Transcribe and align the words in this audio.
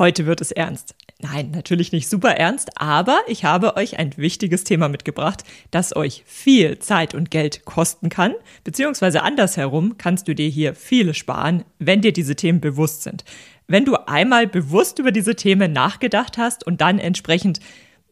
Heute 0.00 0.24
wird 0.24 0.40
es 0.40 0.50
ernst. 0.50 0.94
Nein, 1.18 1.50
natürlich 1.50 1.92
nicht 1.92 2.08
super 2.08 2.30
ernst, 2.30 2.80
aber 2.80 3.20
ich 3.28 3.44
habe 3.44 3.76
euch 3.76 3.98
ein 3.98 4.16
wichtiges 4.16 4.64
Thema 4.64 4.88
mitgebracht, 4.88 5.44
das 5.70 5.94
euch 5.94 6.22
viel 6.24 6.78
Zeit 6.78 7.14
und 7.14 7.30
Geld 7.30 7.66
kosten 7.66 8.08
kann, 8.08 8.32
beziehungsweise 8.64 9.22
andersherum 9.22 9.98
kannst 9.98 10.26
du 10.26 10.34
dir 10.34 10.48
hier 10.48 10.74
viele 10.74 11.12
sparen, 11.12 11.64
wenn 11.78 12.00
dir 12.00 12.14
diese 12.14 12.34
Themen 12.34 12.62
bewusst 12.62 13.02
sind. 13.02 13.24
Wenn 13.68 13.84
du 13.84 13.94
einmal 14.08 14.46
bewusst 14.46 14.98
über 14.98 15.12
diese 15.12 15.36
Themen 15.36 15.70
nachgedacht 15.74 16.38
hast 16.38 16.66
und 16.66 16.80
dann 16.80 16.98
entsprechend 16.98 17.60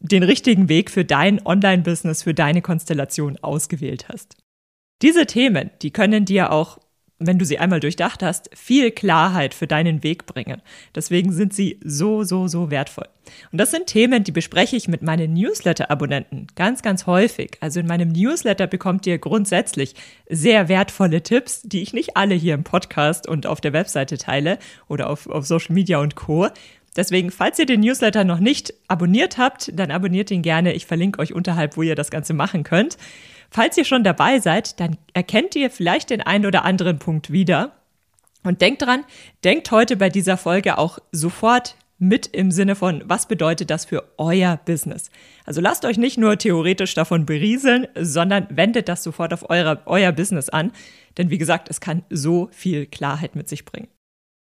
den 0.00 0.25
richtigen 0.25 0.68
Weg 0.68 0.91
für 0.91 1.07
dein 1.07 1.41
Online-Business, 1.46 2.23
für 2.23 2.34
deine 2.34 2.61
Konstellation 2.61 3.39
ausgewählt 3.39 4.11
hast. 4.11 4.36
Diese 5.00 5.25
Themen, 5.25 5.70
die 5.80 5.91
können 5.91 6.27
dir 6.27 6.52
auch 6.52 6.80
wenn 7.19 7.39
du 7.39 7.45
sie 7.45 7.59
einmal 7.59 7.80
durchdacht 7.80 8.23
hast, 8.23 8.48
viel 8.55 8.91
Klarheit 8.91 9.53
für 9.53 9.66
deinen 9.66 10.03
Weg 10.03 10.27
bringen. 10.27 10.62
Deswegen 10.95 11.33
sind 11.33 11.52
sie 11.52 11.79
so, 11.84 12.23
so, 12.23 12.46
so 12.46 12.71
wertvoll. 12.71 13.09
Und 13.51 13.59
das 13.59 13.73
sind 13.73 13.87
Themen, 13.87 14.25
die 14.25 14.33
bespreche 14.33 14.77
ich 14.77 14.88
mit 14.88 15.02
meinen 15.02 15.34
Newsletter-Abonnenten 15.34 16.47
ganz, 16.55 16.83
ganz 16.83 17.06
häufig. 17.06 17.59
Also 17.61 17.80
in 17.80 17.87
meinem 17.87 18.11
Newsletter 18.11 18.66
bekommt 18.66 19.06
ihr 19.06 19.19
grundsätzlich 19.19 19.95
sehr 20.28 20.69
wertvolle 20.69 21.23
Tipps, 21.23 21.62
die 21.62 21.83
ich 21.83 21.92
nicht 21.92 22.16
alle 22.16 22.34
hier 22.34 22.55
im 22.55 22.65
Podcast 22.65 23.28
und 23.28 23.47
auf 23.47 23.61
der 23.61 23.73
Webseite 23.73 24.16
teile 24.16 24.59
oder 24.87 25.11
auf, 25.11 25.28
auf 25.28 25.47
Social 25.47 25.75
Media 25.75 25.98
und 25.98 26.14
Co. 26.14 26.48
Deswegen, 26.97 27.30
falls 27.30 27.59
ihr 27.59 27.66
den 27.66 27.80
Newsletter 27.80 28.25
noch 28.25 28.41
nicht 28.41 28.75
abonniert 28.89 29.39
habt, 29.39 29.70
dann 29.78 29.91
abonniert 29.91 30.30
ihn 30.30 30.42
gerne. 30.42 30.73
Ich 30.73 30.87
verlinke 30.87 31.20
euch 31.20 31.33
unterhalb, 31.33 31.77
wo 31.77 31.83
ihr 31.83 31.95
das 31.95 32.11
Ganze 32.11 32.33
machen 32.33 32.64
könnt. 32.64 32.97
Falls 33.51 33.77
ihr 33.77 33.84
schon 33.84 34.05
dabei 34.05 34.41
seid, 34.41 34.79
dann 34.80 34.98
erkennt 35.15 35.56
ihr 35.56 35.70
vielleicht 35.70 36.11
den 36.11 36.20
einen 36.20 36.47
oder 36.47 36.65
anderen 36.65 36.98
Punkt 36.98 37.33
wieder. 37.33 37.73
Und 38.45 38.61
denkt 38.61 38.83
dran, 38.83 39.05
denkt 39.45 39.70
heute 39.70 39.97
bei 39.97 40.11
dieser 40.11 40.37
Folge 40.37 40.79
auch 40.79 40.98
sofort 41.12 41.77
mit 41.98 42.29
im 42.29 42.51
Sinne 42.53 42.77
von, 42.77 43.03
was 43.06 43.27
bedeutet 43.27 43.70
das 43.70 43.84
für 43.84 44.05
euer 44.19 44.56
Business? 44.65 45.11
Also 45.45 45.61
lasst 45.61 45.84
euch 45.84 45.98
nicht 45.98 46.17
nur 46.17 46.39
theoretisch 46.39 46.95
davon 46.95 47.27
berieseln, 47.27 47.89
sondern 47.97 48.47
wendet 48.50 48.89
das 48.89 49.03
sofort 49.03 49.34
auf 49.34 49.50
eure, 49.50 49.83
euer 49.87 50.12
Business 50.12 50.48
an. 50.48 50.72
Denn 51.17 51.31
wie 51.31 51.39
gesagt, 51.39 51.69
es 51.69 51.81
kann 51.81 52.05
so 52.09 52.48
viel 52.53 52.87
Klarheit 52.87 53.34
mit 53.34 53.48
sich 53.48 53.65
bringen. 53.65 53.89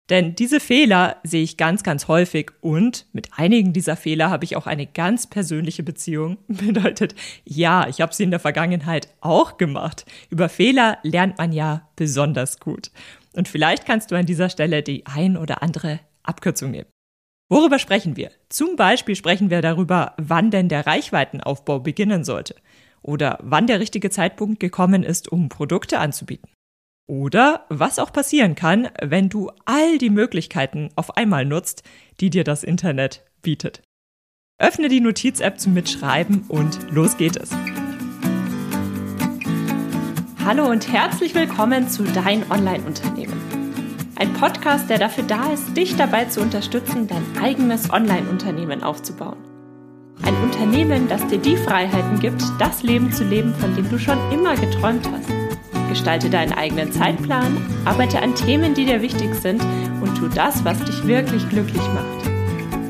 Denn 0.10 0.36
diese 0.36 0.62
Fehler 0.62 1.18
sehe 1.24 1.44
ich 1.44 1.58
ganz, 1.58 1.84
ganz 1.84 2.08
häufig 2.08 2.52
und 2.62 3.06
mit 3.12 3.30
einigen 3.36 3.74
dieser 3.74 3.98
Fehler 3.98 4.30
habe 4.30 4.46
ich 4.46 4.56
auch 4.56 4.66
eine 4.66 4.88
ganz 4.88 5.28
persönliche 5.28 5.84
Beziehung. 5.84 6.38
Bedeutet, 6.48 7.14
ja, 7.44 7.88
ich 7.90 8.00
habe 8.00 8.14
sie 8.14 8.24
in 8.24 8.32
der 8.32 8.40
Vergangenheit 8.40 9.10
auch 9.20 9.58
gemacht. 9.58 10.06
Über 10.30 10.48
Fehler 10.48 10.98
lernt 11.04 11.38
man 11.38 11.52
ja 11.52 11.90
besonders 11.98 12.60
gut. 12.60 12.92
Und 13.34 13.50
vielleicht 13.50 13.86
kannst 13.86 14.12
du 14.12 14.16
an 14.16 14.26
dieser 14.26 14.50
Stelle 14.50 14.82
die 14.82 15.06
ein 15.06 15.36
oder 15.36 15.62
andere 15.62 16.00
Abkürzung 16.24 16.72
nehmen. 16.72 16.90
Worüber 17.50 17.80
sprechen 17.80 18.18
wir? 18.18 18.32
Zum 18.50 18.76
Beispiel 18.76 19.16
sprechen 19.16 19.50
wir 19.50 19.62
darüber, 19.62 20.14
wann 20.18 20.52
denn 20.52 20.70
der 20.70 20.88
Reichweitenaufbau 20.88 21.80
beginnen 21.80 22.24
sollte 22.24 22.56
oder 23.02 23.40
wann 23.42 23.68
der 23.68 23.80
richtige 23.80 24.10
Zeitpunkt 24.10 24.60
gekommen 24.60 25.04
ist, 25.04 25.32
um 25.32 25.48
Produkte 25.50 26.00
anzubieten. 26.00 26.50
Oder 27.08 27.66
was 27.70 28.00
auch 28.00 28.12
passieren 28.12 28.56
kann, 28.56 28.90
wenn 29.02 29.30
du 29.30 29.50
all 29.64 29.98
die 29.98 30.10
Möglichkeiten 30.10 30.90
auf 30.98 31.16
einmal 31.16 31.46
nutzt, 31.46 31.84
die 32.20 32.30
dir 32.30 32.44
das 32.44 32.66
Internet 32.66 33.24
bietet. 33.42 33.82
Öffne 34.60 34.90
die 34.90 35.00
Notiz-App 35.00 35.58
zum 35.58 35.74
Mitschreiben 35.74 36.44
und 36.50 36.92
los 36.92 37.16
geht 37.16 37.38
es. 37.38 37.52
Hallo 40.44 40.70
und 40.70 40.92
herzlich 40.92 41.34
willkommen 41.34 41.88
zu 41.88 42.04
Dein 42.04 42.50
Online-Unternehmen. 42.52 43.42
Ein 44.18 44.34
Podcast, 44.34 44.90
der 44.90 44.98
dafür 44.98 45.24
da 45.24 45.54
ist, 45.54 45.78
dich 45.78 45.96
dabei 45.96 46.26
zu 46.26 46.42
unterstützen, 46.42 47.08
dein 47.08 47.24
eigenes 47.42 47.90
Online-Unternehmen 47.90 48.84
aufzubauen. 48.84 49.38
Ein 50.24 50.36
Unternehmen, 50.44 51.08
das 51.08 51.26
dir 51.28 51.38
die 51.38 51.56
Freiheiten 51.56 52.20
gibt, 52.20 52.44
das 52.60 52.84
Leben 52.84 53.14
zu 53.14 53.24
leben, 53.24 53.54
von 53.56 53.76
dem 53.76 53.88
du 53.90 53.98
schon 53.98 54.18
immer 54.32 54.56
geträumt 54.56 55.08
hast. 55.10 55.32
Gestalte 55.90 56.30
deinen 56.30 56.54
eigenen 56.54 56.92
Zeitplan, 56.92 57.58
arbeite 57.86 58.22
an 58.22 58.36
Themen, 58.36 58.74
die 58.74 58.86
dir 58.86 59.02
wichtig 59.02 59.34
sind 59.36 59.62
und 60.02 60.16
tu 60.16 60.28
das, 60.28 60.64
was 60.66 60.84
dich 60.84 61.08
wirklich 61.08 61.48
glücklich 61.50 61.82
macht. 61.94 62.32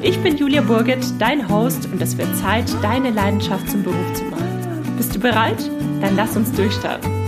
Ich 0.01 0.19
bin 0.19 0.37
Julia 0.37 0.61
Burget, 0.61 1.05
dein 1.19 1.49
Host 1.49 1.87
und 1.91 2.01
es 2.01 2.17
wird 2.17 2.35
Zeit, 2.37 2.65
deine 2.81 3.11
Leidenschaft 3.11 3.69
zum 3.69 3.83
Beruf 3.83 4.13
zu 4.13 4.23
machen. 4.25 4.95
Bist 4.97 5.15
du 5.15 5.19
bereit? 5.19 5.69
Dann 6.01 6.15
lass 6.15 6.37
uns 6.37 6.51
durchstarten. 6.51 7.26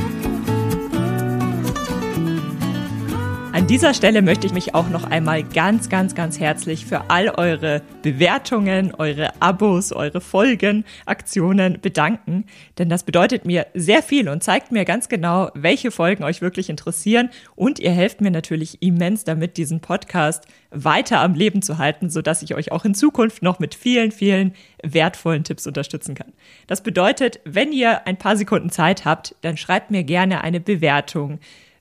Dieser 3.70 3.94
Stelle 3.94 4.24
möchte 4.24 4.48
ich 4.48 4.54
mich 4.54 4.74
auch 4.74 4.90
noch 4.90 5.04
einmal 5.04 5.44
ganz, 5.44 5.90
ganz, 5.90 6.16
ganz 6.16 6.40
herzlich 6.40 6.88
für 6.88 7.12
all 7.12 7.30
eure 7.30 7.84
Bewertungen, 8.02 8.96
eure 8.96 9.40
Abos, 9.44 9.92
eure 9.92 10.22
Folgen, 10.22 10.86
Aktionen 11.06 11.80
bedanken, 11.80 12.46
denn 12.80 12.90
das 12.90 13.04
bedeutet 13.04 13.46
mir 13.46 13.68
sehr 13.76 14.02
viel 14.02 14.28
und 14.28 14.42
zeigt 14.42 14.72
mir 14.72 14.86
ganz 14.86 15.08
genau, 15.08 15.52
welche 15.54 15.92
Folgen 15.92 16.24
euch 16.24 16.42
wirklich 16.42 16.72
interessieren. 16.72 17.30
Und 17.56 17.78
ihr 17.78 17.92
helft 17.92 18.22
mir 18.22 18.32
natürlich 18.32 18.82
immens 18.82 19.24
damit, 19.24 19.58
diesen 19.58 19.82
Podcast 19.82 20.48
weiter 20.72 21.20
am 21.20 21.36
Leben 21.36 21.62
zu 21.62 21.78
halten, 21.78 22.10
sodass 22.10 22.42
ich 22.42 22.56
euch 22.56 22.72
auch 22.72 22.86
in 22.86 22.96
Zukunft 22.96 23.44
noch 23.44 23.60
mit 23.60 23.76
vielen, 23.76 24.12
vielen 24.12 24.56
wertvollen 24.82 25.44
Tipps 25.44 25.68
unterstützen 25.68 26.16
kann. 26.16 26.34
Das 26.66 26.82
bedeutet, 26.82 27.40
wenn 27.46 27.72
ihr 27.72 28.08
ein 28.08 28.18
paar 28.18 28.36
Sekunden 28.36 28.72
Zeit 28.72 29.06
habt, 29.06 29.36
dann 29.42 29.58
schreibt 29.58 29.92
mir 29.92 30.04
gerne 30.04 30.42
eine 30.44 30.60
Bewertung 30.60 31.38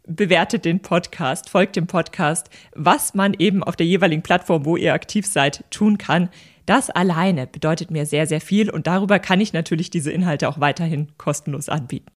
bewertet 0.08 0.64
den 0.64 0.80
Podcast, 0.80 1.50
folgt 1.50 1.76
dem 1.76 1.86
Podcast, 1.86 2.50
was 2.74 3.14
man 3.14 3.34
eben 3.34 3.62
auf 3.62 3.76
der 3.76 3.86
jeweiligen 3.86 4.22
Plattform, 4.22 4.64
wo 4.64 4.76
ihr 4.76 4.94
aktiv 4.94 5.26
seid, 5.26 5.64
tun 5.70 5.98
kann. 5.98 6.30
Das 6.66 6.90
alleine 6.90 7.46
bedeutet 7.46 7.90
mir 7.90 8.06
sehr, 8.06 8.26
sehr 8.26 8.40
viel 8.40 8.70
und 8.70 8.86
darüber 8.86 9.18
kann 9.18 9.40
ich 9.40 9.52
natürlich 9.52 9.90
diese 9.90 10.10
Inhalte 10.10 10.48
auch 10.48 10.60
weiterhin 10.60 11.08
kostenlos 11.16 11.68
anbieten. 11.68 12.10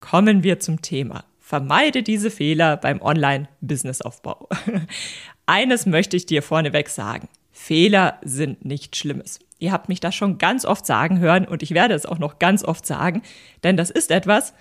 Kommen 0.00 0.42
wir 0.42 0.58
zum 0.60 0.82
Thema. 0.82 1.24
Vermeide 1.38 2.02
diese 2.02 2.30
Fehler 2.30 2.76
beim 2.76 3.02
Online-Businessaufbau. 3.02 4.48
Eines 5.46 5.86
möchte 5.86 6.16
ich 6.16 6.26
dir 6.26 6.42
vorneweg 6.42 6.88
sagen. 6.88 7.28
Fehler 7.50 8.18
sind 8.22 8.64
nichts 8.64 8.98
Schlimmes. 8.98 9.40
Ihr 9.58 9.72
habt 9.72 9.88
mich 9.88 10.00
das 10.00 10.14
schon 10.14 10.38
ganz 10.38 10.64
oft 10.64 10.86
sagen 10.86 11.18
hören 11.18 11.46
und 11.46 11.62
ich 11.62 11.72
werde 11.72 11.94
es 11.94 12.06
auch 12.06 12.18
noch 12.18 12.38
ganz 12.38 12.64
oft 12.64 12.86
sagen, 12.86 13.22
denn 13.62 13.76
das 13.76 13.90
ist 13.90 14.10
etwas, 14.10 14.54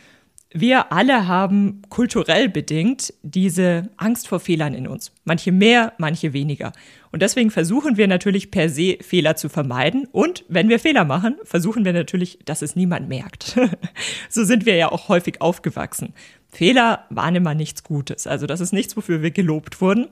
wir 0.51 0.91
alle 0.91 1.27
haben 1.27 1.83
kulturell 1.89 2.49
bedingt 2.49 3.13
diese 3.21 3.89
Angst 3.97 4.27
vor 4.27 4.39
Fehlern 4.39 4.73
in 4.73 4.87
uns. 4.87 5.11
Manche 5.23 5.51
mehr, 5.51 5.93
manche 5.99 6.33
weniger. 6.33 6.71
Und 7.11 7.21
deswegen 7.21 7.51
versuchen 7.51 7.97
wir 7.97 8.07
natürlich 8.07 8.49
per 8.49 8.67
se 8.67 8.97
Fehler 9.01 9.35
zu 9.35 9.47
vermeiden. 9.47 10.07
Und 10.11 10.45
wenn 10.47 10.67
wir 10.67 10.79
Fehler 10.79 11.05
machen, 11.05 11.35
versuchen 11.43 11.85
wir 11.85 11.93
natürlich, 11.93 12.39
dass 12.45 12.63
es 12.63 12.75
niemand 12.75 13.09
merkt. 13.09 13.59
so 14.29 14.43
sind 14.43 14.65
wir 14.65 14.75
ja 14.75 14.91
auch 14.91 15.07
häufig 15.07 15.39
aufgewachsen. 15.39 16.13
Fehler 16.49 17.05
waren 17.11 17.35
immer 17.35 17.53
nichts 17.53 17.83
Gutes. 17.83 18.25
Also 18.25 18.47
das 18.47 18.59
ist 18.59 18.73
nichts, 18.73 18.97
wofür 18.97 19.21
wir 19.21 19.31
gelobt 19.31 19.81
wurden, 19.81 20.07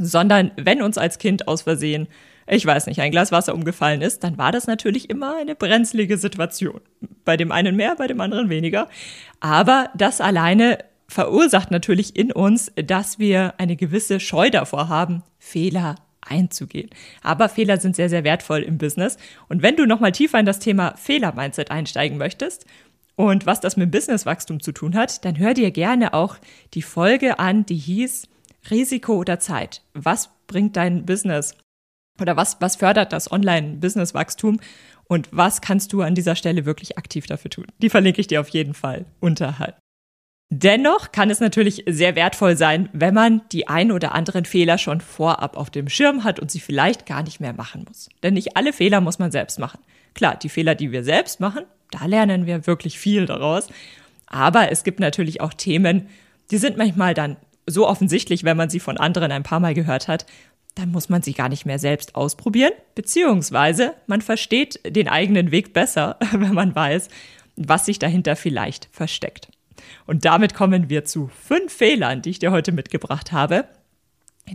sondern 0.00 0.50
wenn 0.56 0.82
uns 0.82 0.98
als 0.98 1.18
Kind 1.18 1.48
aus 1.48 1.62
Versehen 1.62 2.08
ich 2.50 2.64
weiß 2.64 2.86
nicht, 2.86 3.00
ein 3.00 3.10
Glas 3.10 3.30
Wasser 3.30 3.54
umgefallen 3.54 4.00
ist, 4.00 4.24
dann 4.24 4.38
war 4.38 4.52
das 4.52 4.66
natürlich 4.66 5.10
immer 5.10 5.36
eine 5.36 5.54
brenzlige 5.54 6.16
Situation. 6.16 6.80
Bei 7.24 7.36
dem 7.36 7.52
einen 7.52 7.76
mehr, 7.76 7.96
bei 7.96 8.06
dem 8.06 8.20
anderen 8.20 8.48
weniger. 8.48 8.88
Aber 9.40 9.90
das 9.94 10.20
alleine 10.20 10.78
verursacht 11.08 11.70
natürlich 11.70 12.16
in 12.16 12.32
uns, 12.32 12.72
dass 12.74 13.18
wir 13.18 13.54
eine 13.58 13.76
gewisse 13.76 14.20
Scheu 14.20 14.50
davor 14.50 14.88
haben, 14.88 15.22
Fehler 15.38 15.96
einzugehen. 16.20 16.90
Aber 17.22 17.48
Fehler 17.48 17.78
sind 17.78 17.96
sehr, 17.96 18.08
sehr 18.08 18.24
wertvoll 18.24 18.60
im 18.60 18.78
Business. 18.78 19.16
Und 19.48 19.62
wenn 19.62 19.76
du 19.76 19.86
nochmal 19.86 20.12
tiefer 20.12 20.38
in 20.38 20.46
das 20.46 20.58
Thema 20.58 20.94
Fehler-Mindset 20.96 21.70
einsteigen 21.70 22.18
möchtest 22.18 22.66
und 23.16 23.46
was 23.46 23.60
das 23.60 23.76
mit 23.76 23.90
Businesswachstum 23.90 24.60
zu 24.60 24.72
tun 24.72 24.94
hat, 24.94 25.24
dann 25.24 25.38
hör 25.38 25.54
dir 25.54 25.70
gerne 25.70 26.14
auch 26.14 26.36
die 26.74 26.82
Folge 26.82 27.38
an, 27.38 27.64
die 27.64 27.76
hieß 27.76 28.28
Risiko 28.70 29.14
oder 29.16 29.38
Zeit. 29.40 29.82
Was 29.94 30.30
bringt 30.46 30.76
dein 30.76 31.06
Business 31.06 31.54
oder 32.20 32.36
was, 32.36 32.60
was 32.60 32.76
fördert 32.76 33.12
das 33.12 33.30
Online-Business-Wachstum 33.30 34.60
und 35.04 35.28
was 35.30 35.60
kannst 35.60 35.92
du 35.92 36.02
an 36.02 36.14
dieser 36.14 36.36
Stelle 36.36 36.64
wirklich 36.64 36.98
aktiv 36.98 37.26
dafür 37.26 37.50
tun? 37.50 37.66
Die 37.80 37.90
verlinke 37.90 38.20
ich 38.20 38.26
dir 38.26 38.40
auf 38.40 38.48
jeden 38.48 38.74
Fall 38.74 39.06
unterhalb. 39.20 39.76
Dennoch 40.50 41.12
kann 41.12 41.28
es 41.28 41.40
natürlich 41.40 41.84
sehr 41.86 42.16
wertvoll 42.16 42.56
sein, 42.56 42.88
wenn 42.94 43.12
man 43.12 43.42
die 43.52 43.68
ein 43.68 43.92
oder 43.92 44.14
anderen 44.14 44.46
Fehler 44.46 44.78
schon 44.78 45.02
vorab 45.02 45.58
auf 45.58 45.68
dem 45.68 45.90
Schirm 45.90 46.24
hat 46.24 46.40
und 46.40 46.50
sie 46.50 46.60
vielleicht 46.60 47.04
gar 47.04 47.22
nicht 47.22 47.38
mehr 47.38 47.52
machen 47.52 47.84
muss. 47.86 48.08
Denn 48.22 48.34
nicht 48.34 48.56
alle 48.56 48.72
Fehler 48.72 49.02
muss 49.02 49.18
man 49.18 49.30
selbst 49.30 49.58
machen. 49.58 49.80
Klar, 50.14 50.36
die 50.36 50.48
Fehler, 50.48 50.74
die 50.74 50.90
wir 50.90 51.04
selbst 51.04 51.38
machen, 51.38 51.64
da 51.90 52.06
lernen 52.06 52.46
wir 52.46 52.66
wirklich 52.66 52.98
viel 52.98 53.26
daraus. 53.26 53.68
Aber 54.26 54.72
es 54.72 54.84
gibt 54.84 55.00
natürlich 55.00 55.42
auch 55.42 55.52
Themen, 55.52 56.08
die 56.50 56.56
sind 56.56 56.78
manchmal 56.78 57.12
dann 57.12 57.36
so 57.68 57.86
offensichtlich, 57.86 58.44
wenn 58.44 58.56
man 58.56 58.70
sie 58.70 58.80
von 58.80 58.98
anderen 58.98 59.32
ein 59.32 59.42
paar 59.42 59.60
Mal 59.60 59.74
gehört 59.74 60.08
hat, 60.08 60.26
dann 60.74 60.92
muss 60.92 61.08
man 61.08 61.22
sie 61.22 61.32
gar 61.32 61.48
nicht 61.48 61.66
mehr 61.66 61.78
selbst 61.78 62.14
ausprobieren, 62.14 62.72
beziehungsweise 62.94 63.94
man 64.06 64.22
versteht 64.22 64.80
den 64.86 65.08
eigenen 65.08 65.50
Weg 65.50 65.72
besser, 65.72 66.16
wenn 66.32 66.54
man 66.54 66.74
weiß, 66.74 67.08
was 67.56 67.86
sich 67.86 67.98
dahinter 67.98 68.36
vielleicht 68.36 68.88
versteckt. 68.92 69.48
Und 70.06 70.24
damit 70.24 70.54
kommen 70.54 70.88
wir 70.88 71.04
zu 71.04 71.28
fünf 71.28 71.72
Fehlern, 71.72 72.22
die 72.22 72.30
ich 72.30 72.38
dir 72.38 72.52
heute 72.52 72.72
mitgebracht 72.72 73.32
habe, 73.32 73.66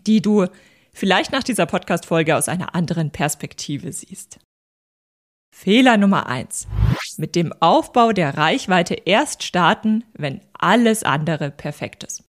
die 0.08 0.22
du 0.22 0.48
vielleicht 0.94 1.32
nach 1.32 1.44
dieser 1.44 1.66
Podcast-Folge 1.66 2.36
aus 2.36 2.48
einer 2.48 2.76
anderen 2.76 3.12
Perspektive 3.12 3.92
siehst. 3.92 4.40
Fehler 5.54 5.98
Nummer 5.98 6.28
eins: 6.28 6.68
Mit 7.18 7.36
dem 7.36 7.54
Aufbau 7.60 8.12
der 8.12 8.38
Reichweite 8.38 8.96
erst 8.96 9.44
starten, 9.44 10.04
wenn 10.14 10.42
alles 10.54 11.04
andere 11.04 11.52
perfekt 11.52 12.04
ist. 12.04 12.23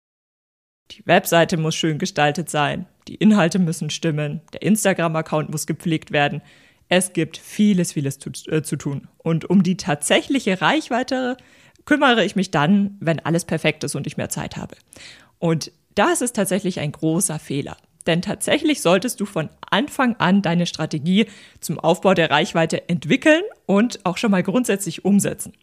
Die 0.92 1.06
Webseite 1.06 1.56
muss 1.56 1.74
schön 1.74 1.96
gestaltet 1.98 2.50
sein, 2.50 2.86
die 3.08 3.14
Inhalte 3.14 3.58
müssen 3.58 3.88
stimmen, 3.88 4.42
der 4.52 4.60
Instagram-Account 4.60 5.50
muss 5.50 5.66
gepflegt 5.66 6.12
werden. 6.12 6.42
Es 6.90 7.14
gibt 7.14 7.38
vieles, 7.38 7.92
vieles 7.92 8.18
zu, 8.18 8.30
äh, 8.48 8.62
zu 8.62 8.76
tun. 8.76 9.08
Und 9.16 9.48
um 9.48 9.62
die 9.62 9.78
tatsächliche 9.78 10.60
Reichweite 10.60 11.38
kümmere 11.86 12.24
ich 12.24 12.36
mich 12.36 12.50
dann, 12.50 12.98
wenn 13.00 13.20
alles 13.20 13.46
perfekt 13.46 13.84
ist 13.84 13.94
und 13.94 14.06
ich 14.06 14.18
mehr 14.18 14.28
Zeit 14.28 14.58
habe. 14.58 14.76
Und 15.38 15.72
das 15.94 16.20
ist 16.20 16.36
tatsächlich 16.36 16.78
ein 16.80 16.92
großer 16.92 17.38
Fehler. 17.38 17.78
Denn 18.06 18.20
tatsächlich 18.20 18.82
solltest 18.82 19.20
du 19.20 19.24
von 19.24 19.48
Anfang 19.70 20.16
an 20.16 20.42
deine 20.42 20.66
Strategie 20.66 21.26
zum 21.60 21.78
Aufbau 21.78 22.12
der 22.12 22.30
Reichweite 22.30 22.88
entwickeln 22.88 23.42
und 23.64 24.04
auch 24.04 24.18
schon 24.18 24.30
mal 24.30 24.42
grundsätzlich 24.42 25.04
umsetzen. 25.04 25.54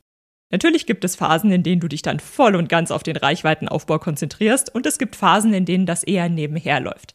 Natürlich 0.52 0.88
gibt 0.88 1.06
es 1.06 1.16
Phasen, 1.16 1.52
in 1.52 1.64
denen 1.64 1.80
du 1.80 1.88
dich 1.88 2.02
dann 2.02 2.20
voll 2.20 2.56
und 2.56 2.70
ganz 2.70 2.90
auf 2.90 3.04
den 3.04 3.18
Reichweitenaufbau 3.18 4.00
konzentrierst 4.00 4.74
und 4.74 4.86
es 4.86 4.98
gibt 4.98 5.16
Phasen, 5.16 5.54
in 5.54 5.66
denen 5.66 5.86
das 5.86 6.04
eher 6.04 6.28
nebenher 6.28 6.80
läuft. 6.80 7.14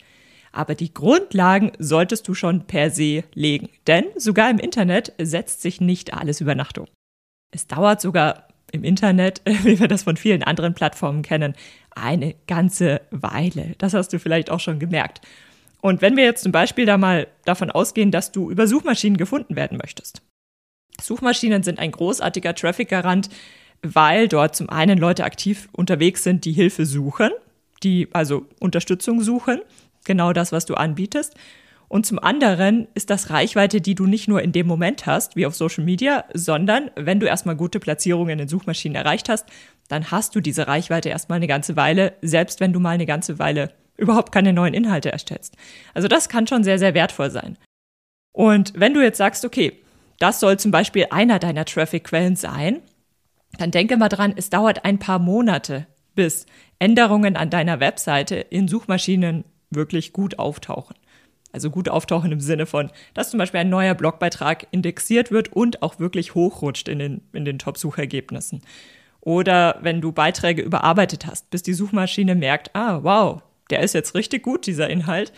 Aber 0.53 0.77
die 0.77 0.95
Grundlagen 0.95 1.73
solltest 1.81 2.29
du 2.29 2.35
schon 2.35 2.67
per 2.67 2.91
se 2.91 3.25
legen, 3.35 3.69
denn 3.89 4.05
sogar 4.17 4.51
im 4.51 4.61
Internet 4.61 5.13
setzt 5.19 5.63
sich 5.63 5.81
nicht 5.81 6.15
alles 6.15 6.41
über 6.41 6.55
Nacht 6.55 6.79
um. 6.79 6.87
Es 7.51 7.67
dauert 7.67 8.01
sogar 8.01 8.47
im 8.71 8.85
Internet, 8.85 9.43
wie 9.65 9.81
wir 9.81 9.89
das 9.89 10.05
von 10.05 10.17
vielen 10.17 10.45
anderen 10.45 10.75
Plattformen 10.75 11.23
kennen, 11.23 11.55
eine 11.91 12.37
ganze 12.47 13.01
Weile. 13.11 13.75
Das 13.79 13.95
hast 13.95 14.13
du 14.13 14.21
vielleicht 14.21 14.51
auch 14.51 14.61
schon 14.61 14.79
gemerkt. 14.79 15.21
Und 15.81 16.03
wenn 16.03 16.17
wir 16.17 16.25
jetzt 16.25 16.43
zum 16.45 16.53
Beispiel 16.53 16.87
da 16.87 16.99
mal 16.99 17.27
davon 17.45 17.71
ausgehen, 17.71 18.11
dass 18.11 18.33
du 18.33 18.51
über 18.51 18.69
Suchmaschinen 18.69 19.17
gefunden 19.17 19.57
werden 19.57 19.77
möchtest. 19.77 20.23
Suchmaschinen 21.01 21.63
sind 21.63 21.79
ein 21.79 21.91
großartiger 21.91 22.55
Traffic-Garant, 22.55 23.29
weil 23.83 24.29
dort 24.29 24.57
zum 24.57 24.69
einen 24.71 24.99
Leute 24.99 25.25
aktiv 25.25 25.69
unterwegs 25.73 26.23
sind, 26.23 26.45
die 26.45 26.53
Hilfe 26.53 26.87
suchen, 26.87 27.31
die 27.83 28.09
also 28.13 28.47
Unterstützung 28.61 29.21
suchen, 29.21 29.61
genau 30.05 30.33
das, 30.33 30.53
was 30.53 30.67
du 30.67 30.75
anbietest. 30.75 31.35
Und 31.89 32.07
zum 32.07 32.19
anderen 32.19 32.89
ist 32.95 33.11
das 33.11 33.31
Reichweite, 33.31 33.81
die 33.81 33.95
du 33.95 34.07
nicht 34.07 34.27
nur 34.27 34.43
in 34.43 34.53
dem 34.53 34.67
Moment 34.67 35.07
hast, 35.07 35.37
wie 35.37 35.47
auf 35.47 35.55
Social 35.55 35.85
Media, 35.85 36.25
sondern 36.33 36.91
wenn 36.97 37.21
du 37.21 37.27
erstmal 37.27 37.57
gute 37.57 37.79
Platzierungen 37.79 38.31
in 38.31 38.39
den 38.39 38.49
Suchmaschinen 38.49 38.97
erreicht 38.97 39.29
hast, 39.29 39.47
dann 39.89 40.11
hast 40.11 40.35
du 40.35 40.41
diese 40.41 40.67
Reichweite 40.67 41.11
erstmal 41.11 41.37
eine 41.37 41.47
ganze 41.47 41.77
Weile, 41.77 42.15
selbst 42.23 42.61
wenn 42.61 42.73
du 42.73 42.81
mal 42.81 42.91
eine 42.91 43.07
ganze 43.07 43.39
Weile 43.39 43.71
überhaupt 43.97 44.33
keine 44.33 44.53
neuen 44.53 44.75
Inhalte 44.75 45.13
erstellst. 45.13 45.57
Also 45.93 46.09
das 46.09 46.29
kann 46.29 46.47
schon 46.47 46.65
sehr, 46.65 46.79
sehr 46.79 46.95
wertvoll 46.95 47.31
sein. 47.31 47.59
Und 48.33 48.73
wenn 48.75 48.95
du 48.95 49.03
jetzt 49.03 49.19
sagst, 49.19 49.45
okay, 49.45 49.84
das 50.25 50.41
soll 50.41 50.59
zum 50.59 50.71
Beispiel 50.71 51.09
einer 51.11 51.39
deiner 51.39 51.67
Traffic-Quellen 51.67 52.35
sein, 52.35 52.81
dann 53.59 53.71
denke 53.71 53.99
mal 53.99 54.09
dran, 54.09 54.33
es 54.35 54.49
dauert 54.49 54.87
ein 54.87 54.99
paar 54.99 55.19
Monate, 55.19 55.87
bis 56.15 56.47
Änderungen 56.79 57.37
an 57.37 57.51
deiner 57.51 57.79
Webseite 57.79 58.37
in 58.37 58.67
Suchmaschinen 58.67 59.45
wirklich 59.69 60.15
gut 60.15 60.39
auftauchen. 60.39 60.97
Also 61.53 61.69
gut 61.69 61.91
auftauchen 61.91 62.33
im 62.33 62.41
Sinne 62.41 62.65
von, 62.65 62.91
dass 63.13 63.33
zum 63.33 63.39
Beispiel 63.39 63.61
ein 63.61 63.69
neuer 63.69 63.93
Blogbeitrag 63.93 64.67
indexiert 64.71 65.31
wird 65.31 65.53
und 65.53 65.83
auch 65.83 65.99
wirklich 65.99 66.35
hochrutscht 66.35 66.89
in 66.89 67.01
den, 67.01 67.21
in 67.35 67.45
den 67.45 67.59
Top-Suchergebnissen. 67.59 68.63
Oder 69.21 69.79
wenn 69.83 70.01
du 70.01 70.11
Beiträge 70.11 70.63
überarbeitet 70.63 71.27
hast, 71.27 71.51
bis 71.51 71.63
die 71.63 71.75
Suchmaschine 71.75 72.35
merkt, 72.35 72.75
ah, 72.75 73.01
wow, 73.03 73.43
der 73.69 73.81
ist 73.81 73.93
jetzt 73.93 74.15
richtig 74.15 74.43
gut, 74.43 74.67
dieser 74.67 74.89
Inhalt. 74.89 75.35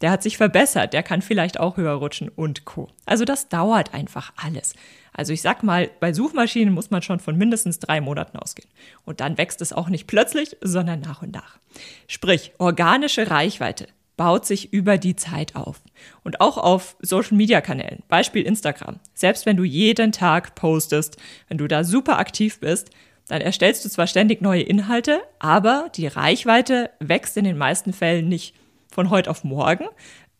Der 0.00 0.10
hat 0.10 0.22
sich 0.22 0.36
verbessert, 0.36 0.92
der 0.92 1.02
kann 1.02 1.22
vielleicht 1.22 1.58
auch 1.58 1.76
höher 1.76 1.94
rutschen 1.94 2.28
und 2.28 2.64
Co. 2.64 2.88
Also 3.04 3.24
das 3.24 3.48
dauert 3.48 3.94
einfach 3.94 4.32
alles. 4.36 4.74
Also 5.12 5.32
ich 5.32 5.42
sag 5.42 5.64
mal, 5.64 5.90
bei 5.98 6.12
Suchmaschinen 6.12 6.72
muss 6.72 6.90
man 6.90 7.02
schon 7.02 7.18
von 7.18 7.36
mindestens 7.36 7.80
drei 7.80 8.00
Monaten 8.00 8.38
ausgehen. 8.38 8.68
Und 9.04 9.20
dann 9.20 9.36
wächst 9.36 9.60
es 9.60 9.72
auch 9.72 9.88
nicht 9.88 10.06
plötzlich, 10.06 10.56
sondern 10.60 11.00
nach 11.00 11.22
und 11.22 11.32
nach. 11.32 11.58
Sprich, 12.06 12.52
organische 12.58 13.28
Reichweite 13.28 13.88
baut 14.16 14.46
sich 14.46 14.72
über 14.72 14.98
die 14.98 15.16
Zeit 15.16 15.56
auf. 15.56 15.80
Und 16.22 16.40
auch 16.40 16.58
auf 16.58 16.96
Social-Media-Kanälen, 17.00 18.02
Beispiel 18.08 18.42
Instagram. 18.42 19.00
Selbst 19.14 19.46
wenn 19.46 19.56
du 19.56 19.64
jeden 19.64 20.12
Tag 20.12 20.54
postest, 20.54 21.16
wenn 21.48 21.58
du 21.58 21.66
da 21.66 21.82
super 21.82 22.18
aktiv 22.18 22.60
bist, 22.60 22.90
dann 23.28 23.40
erstellst 23.40 23.84
du 23.84 23.88
zwar 23.88 24.06
ständig 24.06 24.40
neue 24.40 24.62
Inhalte, 24.62 25.20
aber 25.38 25.90
die 25.94 26.06
Reichweite 26.06 26.90
wächst 26.98 27.36
in 27.36 27.44
den 27.44 27.58
meisten 27.58 27.92
Fällen 27.92 28.28
nicht 28.28 28.54
von 28.90 29.10
heute 29.10 29.30
auf 29.30 29.44
morgen, 29.44 29.86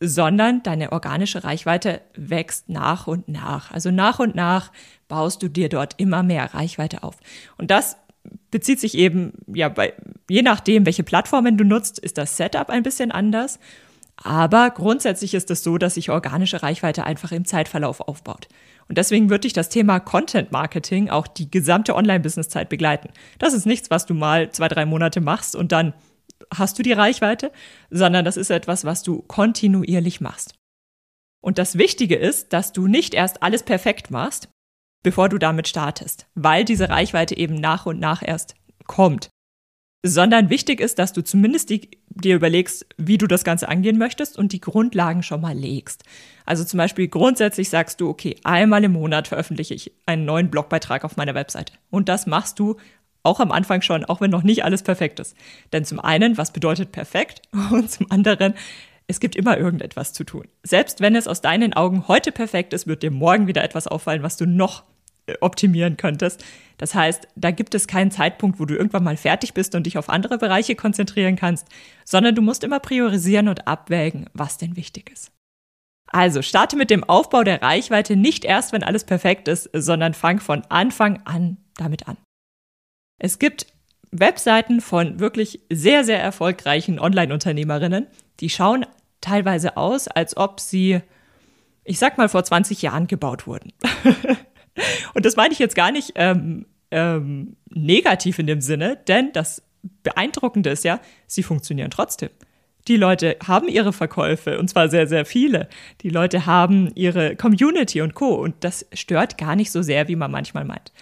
sondern 0.01 0.63
deine 0.63 0.93
organische 0.93 1.45
Reichweite 1.45 2.01
wächst 2.15 2.69
nach 2.69 3.07
und 3.07 3.29
nach. 3.29 3.73
Also 3.73 3.91
nach 3.91 4.19
und 4.21 4.35
nach 4.35 4.71
baust 5.09 5.43
du 5.43 5.49
dir 5.49 5.69
dort 5.69 5.95
immer 5.99 6.23
mehr 6.23 6.55
Reichweite 6.55 7.03
auf. 7.03 7.17
Und 7.57 7.71
das 7.71 7.97
bezieht 8.51 8.81
sich 8.81 8.97
eben, 8.97 9.33
ja, 9.47 9.69
bei, 9.69 9.95
je 10.29 10.43
nachdem, 10.43 10.87
welche 10.87 11.03
Plattformen 11.03 11.57
du 11.57 11.65
nutzt, 11.65 11.99
ist 11.99 12.19
das 12.19 12.37
Setup 12.37 12.71
ein 12.71 12.83
bisschen 12.83 13.11
anders. 13.11 13.59
Aber 14.17 14.71
grundsätzlich 14.71 15.35
ist 15.35 15.51
es 15.51 15.63
so, 15.63 15.79
dass 15.79 15.95
sich 15.95 16.11
organische 16.11 16.63
Reichweite 16.63 17.05
einfach 17.05 17.31
im 17.31 17.45
Zeitverlauf 17.45 18.01
aufbaut. 18.01 18.49
Und 18.89 18.99
deswegen 18.99 19.31
wird 19.31 19.45
dich 19.45 19.53
das 19.53 19.69
Thema 19.69 20.01
Content 20.01 20.51
Marketing 20.51 21.09
auch 21.09 21.27
die 21.27 21.51
gesamte 21.51 21.95
Online-Business-Zeit 21.95 22.69
begleiten. 22.69 23.11
Das 23.39 23.55
ist 23.55 23.67
nichts, 23.67 23.91
was 23.91 24.07
du 24.07 24.15
mal 24.15 24.51
zwei, 24.51 24.69
drei 24.69 24.87
Monate 24.87 25.21
machst 25.21 25.55
und 25.55 25.73
dann 25.73 25.93
hast 26.55 26.79
du 26.79 26.83
die 26.83 26.93
Reichweite, 26.93 27.53
sondern 27.91 28.25
das 28.25 28.37
ist 28.37 28.51
etwas, 28.51 28.85
was 28.85 29.03
du 29.03 29.23
kontinuierlich 29.23 30.21
machst. 30.21 30.55
Und 31.41 31.59
das 31.59 31.79
Wichtige 31.79 32.17
ist, 32.17 32.53
dass 32.53 32.73
du 32.73 32.87
nicht 32.87 33.15
erst 33.15 33.43
alles 33.43 33.63
perfekt 33.63 34.11
machst, 34.11 34.49
bevor 35.03 35.29
du 35.29 35.39
damit 35.39 35.69
startest, 35.69 36.27
weil 36.35 36.65
diese 36.65 36.89
Reichweite 36.89 37.37
eben 37.37 37.55
nach 37.55 37.87
und 37.87 38.01
nach 38.01 38.23
erst 38.23 38.55
kommt 38.87 39.31
sondern 40.05 40.51
wichtig 40.51 40.81
ist, 40.81 40.99
dass 40.99 41.13
du 41.13 41.23
zumindest 41.23 41.71
die, 41.71 41.91
dir 42.09 42.37
überlegst, 42.37 42.87
wie 42.97 43.19
du 43.19 43.27
das 43.27 43.43
Ganze 43.43 43.69
angehen 43.69 43.99
möchtest 43.99 44.39
und 44.39 44.53
die 44.53 44.61
Grundlagen 44.61 45.23
schon 45.23 45.41
mal 45.41 45.57
legst. 45.57 46.05
Also 46.45 46.65
zum 46.65 46.79
Beispiel 46.79 47.09
grundsätzlich 47.09 47.69
sagst 47.69 48.01
du, 48.01 48.09
okay, 48.09 48.37
einmal 48.45 48.85
im 48.85 48.93
Monat 48.93 49.29
veröffentliche 49.29 49.75
ich 49.75 49.93
einen 50.07 50.25
neuen 50.25 50.51
Blogbeitrag 50.51 51.05
auf 51.05 51.17
meiner 51.17 51.35
Webseite. 51.35 51.73
Und 51.91 52.09
das 52.09 52.27
machst 52.27 52.59
du 52.59 52.77
auch 53.29 53.41
am 53.41 53.53
Anfang 53.53 53.83
schon, 53.83 54.05
auch 54.05 54.21
wenn 54.21 54.31
noch 54.31 54.43
nicht 54.43 54.65
alles 54.65 54.83
perfekt 54.83 55.21
ist. 55.21 55.37
Denn 55.73 55.85
zum 55.85 56.01
einen, 56.01 56.37
was 56.37 56.53
bedeutet 56.53 56.91
perfekt? 56.93 57.43
Und 57.71 57.91
zum 57.91 58.11
anderen, 58.11 58.55
es 59.07 59.21
gibt 59.21 59.37
immer 59.37 59.57
irgendetwas 59.57 60.13
zu 60.13 60.25
tun. 60.25 60.49
Selbst 60.63 61.01
wenn 61.01 61.15
es 61.15 61.29
aus 61.29 61.41
deinen 61.41 61.73
Augen 61.75 62.09
heute 62.09 62.33
perfekt 62.33 62.73
ist, 62.73 62.87
wird 62.87 63.03
dir 63.03 63.11
morgen 63.11 63.47
wieder 63.47 63.63
etwas 63.63 63.87
auffallen, 63.87 64.23
was 64.23 64.37
du 64.37 64.47
noch 64.47 64.83
optimieren 65.41 65.97
könntest. 65.97 66.45
Das 66.79 66.95
heißt, 66.95 67.29
da 67.37 67.51
gibt 67.51 67.75
es 67.75 67.87
keinen 67.87 68.11
Zeitpunkt, 68.11 68.59
wo 68.59 68.65
du 68.65 68.75
irgendwann 68.75 69.05
mal 69.05 69.17
fertig 69.17 69.53
bist 69.53 69.75
und 69.75 69.85
dich 69.85 69.99
auf 69.99 70.09
andere 70.09 70.39
Bereiche 70.39 70.75
konzentrieren 70.75 71.37
kannst, 71.37 71.67
sondern 72.05 72.35
du 72.35 72.43
musst 72.43 72.65
immer 72.65 72.81
priorisieren 72.81 73.49
und 73.49 73.69
abwägen, 73.69 74.27
was 74.33 74.57
denn 74.57 74.77
wichtig 74.77 75.11
ist. 75.13 75.33
Also 76.11 76.41
starte 76.41 76.77
mit 76.77 76.89
dem 76.89 77.05
Aufbau 77.05 77.45
der 77.45 77.61
Reichweite 77.61 78.17
nicht 78.17 78.45
erst, 78.45 78.73
wenn 78.73 78.83
alles 78.83 79.05
perfekt 79.05 79.47
ist, 79.49 79.69
sondern 79.75 80.15
fang 80.15 80.41
von 80.41 80.63
Anfang 80.71 81.21
an 81.27 81.59
damit 81.77 82.09
an. 82.09 82.17
Es 83.19 83.39
gibt 83.39 83.67
Webseiten 84.11 84.81
von 84.81 85.21
wirklich 85.21 85.61
sehr, 85.71 86.05
sehr 86.05 86.21
erfolgreichen 86.21 86.99
Online-Unternehmerinnen, 86.99 88.07
die 88.41 88.49
schauen 88.49 88.87
teilweise 89.21 89.77
aus, 89.77 90.09
als 90.09 90.37
ob 90.37 90.61
sie, 90.61 91.01
ich 91.85 91.99
sag 91.99 92.17
mal, 92.19 92.29
vor 92.29 92.45
20 92.45 92.81
Jahren 92.83 93.07
gebaut 93.07 93.47
wurden. 93.47 93.73
Und 95.15 95.27
das 95.27 95.37
meine 95.37 95.53
ich 95.53 95.59
jetzt 95.59 95.75
gar 95.75 95.91
nicht 95.91 96.13
ähm, 96.15 96.67
ähm, 96.91 97.57
negativ 97.69 98.39
in 98.39 98.47
dem 98.47 98.61
Sinne, 98.61 98.99
denn 99.09 99.33
das 99.33 99.63
Beeindruckende 100.03 100.71
ist 100.71 100.85
ja, 100.85 101.01
sie 101.27 101.43
funktionieren 101.43 101.91
trotzdem. 101.91 102.31
Die 102.87 102.97
Leute 102.97 103.37
haben 103.47 103.69
ihre 103.69 103.93
Verkäufe 103.93 104.59
und 104.59 104.69
zwar 104.69 104.89
sehr, 104.89 105.07
sehr 105.07 105.27
viele. 105.27 105.69
Die 106.01 106.09
Leute 106.09 106.47
haben 106.47 106.91
ihre 106.95 107.37
Community 107.37 108.01
und 108.01 108.15
Co. 108.15 108.35
Und 108.35 108.65
das 108.65 108.87
stört 108.95 109.37
gar 109.37 109.57
nicht 109.57 109.71
so 109.71 109.83
sehr, 109.83 110.09
wie 110.09 110.17
man 110.17 110.31
manchmal 110.31 110.65
meint. 110.65 110.93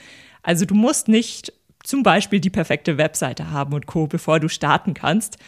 Also 0.43 0.65
du 0.65 0.75
musst 0.75 1.07
nicht 1.07 1.53
zum 1.87 2.03
Beispiel 2.03 2.41
die 2.41 2.51
perfekte 2.51 2.99
Webseite 2.99 3.51
haben 3.51 3.73
und 3.73 3.87
Co., 3.87 4.07
bevor 4.07 4.41
du 4.41 4.49
starten 4.49 4.95
kannst. 4.95 5.39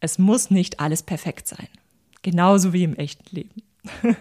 Es 0.00 0.18
muss 0.18 0.50
nicht 0.50 0.80
alles 0.80 1.02
perfekt 1.02 1.48
sein. 1.48 1.68
Genauso 2.22 2.72
wie 2.72 2.84
im 2.84 2.96
echten 2.96 3.34
Leben. 3.34 3.62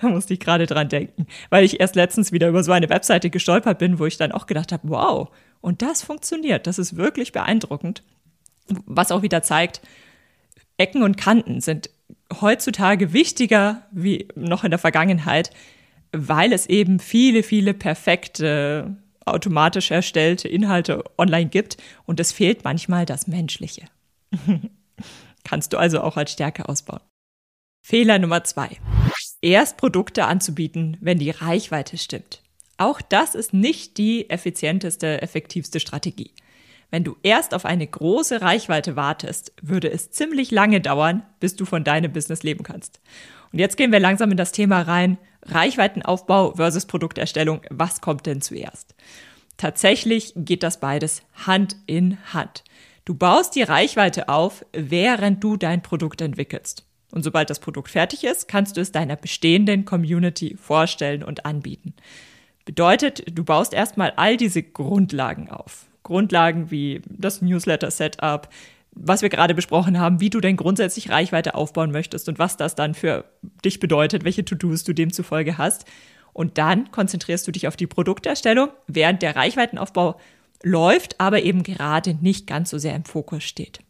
da 0.00 0.08
musste 0.08 0.34
ich 0.34 0.40
gerade 0.40 0.66
dran 0.66 0.88
denken, 0.88 1.26
weil 1.48 1.64
ich 1.64 1.80
erst 1.80 1.96
letztens 1.96 2.32
wieder 2.32 2.48
über 2.48 2.62
so 2.62 2.72
eine 2.72 2.88
Webseite 2.88 3.30
gestolpert 3.30 3.78
bin, 3.78 3.98
wo 3.98 4.06
ich 4.06 4.18
dann 4.18 4.30
auch 4.30 4.46
gedacht 4.46 4.72
habe, 4.72 4.88
wow, 4.88 5.30
und 5.60 5.82
das 5.82 6.02
funktioniert, 6.02 6.66
das 6.66 6.78
ist 6.78 6.96
wirklich 6.96 7.32
beeindruckend. 7.32 8.02
Was 8.86 9.10
auch 9.10 9.22
wieder 9.22 9.42
zeigt, 9.42 9.80
Ecken 10.76 11.02
und 11.02 11.16
Kanten 11.16 11.60
sind 11.60 11.90
heutzutage 12.40 13.12
wichtiger 13.12 13.82
wie 13.90 14.28
noch 14.34 14.64
in 14.64 14.70
der 14.70 14.78
Vergangenheit, 14.78 15.50
weil 16.12 16.52
es 16.52 16.66
eben 16.66 17.00
viele, 17.00 17.42
viele 17.42 17.74
perfekte, 17.74 18.96
automatisch 19.24 19.90
erstellte 19.90 20.48
Inhalte 20.48 21.04
online 21.18 21.48
gibt 21.48 21.76
und 22.06 22.20
es 22.20 22.32
fehlt 22.32 22.64
manchmal 22.64 23.06
das 23.06 23.26
Menschliche. 23.26 23.86
Kannst 25.44 25.72
du 25.72 25.78
also 25.78 26.00
auch 26.00 26.16
als 26.16 26.32
Stärke 26.32 26.68
ausbauen. 26.68 27.00
Fehler 27.82 28.18
Nummer 28.18 28.44
zwei. 28.44 28.76
Erst 29.42 29.76
Produkte 29.76 30.26
anzubieten, 30.26 30.96
wenn 31.00 31.18
die 31.18 31.30
Reichweite 31.30 31.96
stimmt. 31.96 32.42
Auch 32.76 33.00
das 33.00 33.34
ist 33.34 33.52
nicht 33.52 33.98
die 33.98 34.30
effizienteste, 34.30 35.22
effektivste 35.22 35.80
Strategie. 35.80 36.32
Wenn 36.90 37.04
du 37.04 37.16
erst 37.22 37.54
auf 37.54 37.64
eine 37.64 37.86
große 37.86 38.42
Reichweite 38.42 38.96
wartest, 38.96 39.52
würde 39.62 39.90
es 39.90 40.10
ziemlich 40.10 40.50
lange 40.50 40.80
dauern, 40.80 41.22
bis 41.38 41.56
du 41.56 41.64
von 41.64 41.84
deinem 41.84 42.12
Business 42.12 42.42
leben 42.42 42.64
kannst. 42.64 43.00
Und 43.52 43.58
jetzt 43.58 43.76
gehen 43.76 43.92
wir 43.92 44.00
langsam 44.00 44.30
in 44.30 44.36
das 44.36 44.52
Thema 44.52 44.82
rein. 44.82 45.18
Reichweitenaufbau 45.46 46.54
versus 46.54 46.86
Produkterstellung. 46.86 47.62
Was 47.70 48.00
kommt 48.00 48.26
denn 48.26 48.40
zuerst? 48.40 48.94
Tatsächlich 49.56 50.32
geht 50.36 50.62
das 50.62 50.80
beides 50.80 51.22
Hand 51.34 51.76
in 51.86 52.18
Hand. 52.32 52.64
Du 53.04 53.14
baust 53.14 53.54
die 53.56 53.62
Reichweite 53.62 54.28
auf, 54.28 54.64
während 54.72 55.42
du 55.42 55.56
dein 55.56 55.82
Produkt 55.82 56.20
entwickelst. 56.20 56.86
Und 57.12 57.24
sobald 57.24 57.50
das 57.50 57.58
Produkt 57.58 57.90
fertig 57.90 58.24
ist, 58.24 58.46
kannst 58.46 58.76
du 58.76 58.80
es 58.80 58.92
deiner 58.92 59.16
bestehenden 59.16 59.84
Community 59.84 60.56
vorstellen 60.56 61.22
und 61.22 61.44
anbieten. 61.44 61.94
Bedeutet, 62.64 63.24
du 63.36 63.42
baust 63.44 63.74
erstmal 63.74 64.12
all 64.16 64.36
diese 64.36 64.62
Grundlagen 64.62 65.50
auf. 65.50 65.86
Grundlagen 66.02 66.70
wie 66.70 67.02
das 67.06 67.42
Newsletter-Setup, 67.42 68.48
was 68.92 69.22
wir 69.22 69.28
gerade 69.28 69.54
besprochen 69.54 69.98
haben, 69.98 70.20
wie 70.20 70.30
du 70.30 70.40
denn 70.40 70.56
grundsätzlich 70.56 71.10
Reichweite 71.10 71.54
aufbauen 71.54 71.90
möchtest 71.90 72.28
und 72.28 72.38
was 72.38 72.56
das 72.56 72.74
dann 72.74 72.94
für 72.94 73.24
dich 73.64 73.80
bedeutet, 73.80 74.24
welche 74.24 74.44
To-Dos 74.44 74.84
du 74.84 74.92
demzufolge 74.92 75.58
hast. 75.58 75.84
Und 76.32 76.58
dann 76.58 76.90
konzentrierst 76.90 77.46
du 77.46 77.52
dich 77.52 77.66
auf 77.66 77.76
die 77.76 77.86
Produkterstellung, 77.86 78.68
während 78.86 79.22
der 79.22 79.36
Reichweitenaufbau 79.36 80.20
läuft, 80.62 81.20
aber 81.20 81.42
eben 81.42 81.62
gerade 81.62 82.14
nicht 82.20 82.46
ganz 82.46 82.70
so 82.70 82.78
sehr 82.78 82.94
im 82.94 83.04
Fokus 83.04 83.44
steht. 83.44 83.80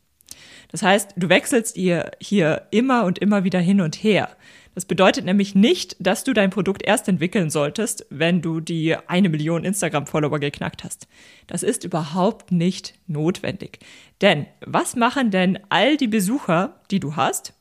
Das 0.71 0.83
heißt, 0.83 1.15
du 1.17 1.29
wechselst 1.29 1.77
ihr 1.77 2.13
hier 2.21 2.67
immer 2.71 3.05
und 3.05 3.19
immer 3.19 3.45
wieder 3.45 3.59
hin 3.59 3.81
und 3.81 3.97
her. 3.97 4.29
Das 4.75 4.85
bedeutet 4.85 5.25
nämlich 5.25 5.55
nicht, 5.55 5.97
dass 5.99 6.23
du 6.23 6.33
dein 6.33 6.51
Produkt 6.51 6.83
erst 6.85 7.09
entwickeln 7.09 7.51
solltest, 7.51 8.07
wenn 8.09 8.41
du 8.41 8.61
die 8.61 8.97
eine 9.09 9.29
Million 9.29 9.65
Instagram-Follower 9.65 10.39
geknackt 10.39 10.85
hast. 10.85 11.09
Das 11.47 11.63
ist 11.63 11.85
überhaupt 11.85 12.53
nicht 12.53 12.95
notwendig. 13.07 13.81
Denn 14.21 14.47
was 14.65 14.95
machen 14.95 15.31
denn 15.31 15.59
all 15.71 15.97
die 15.97 16.07
Besucher, 16.07 16.81
die 16.91 17.01
du 17.01 17.17
hast, 17.17 17.53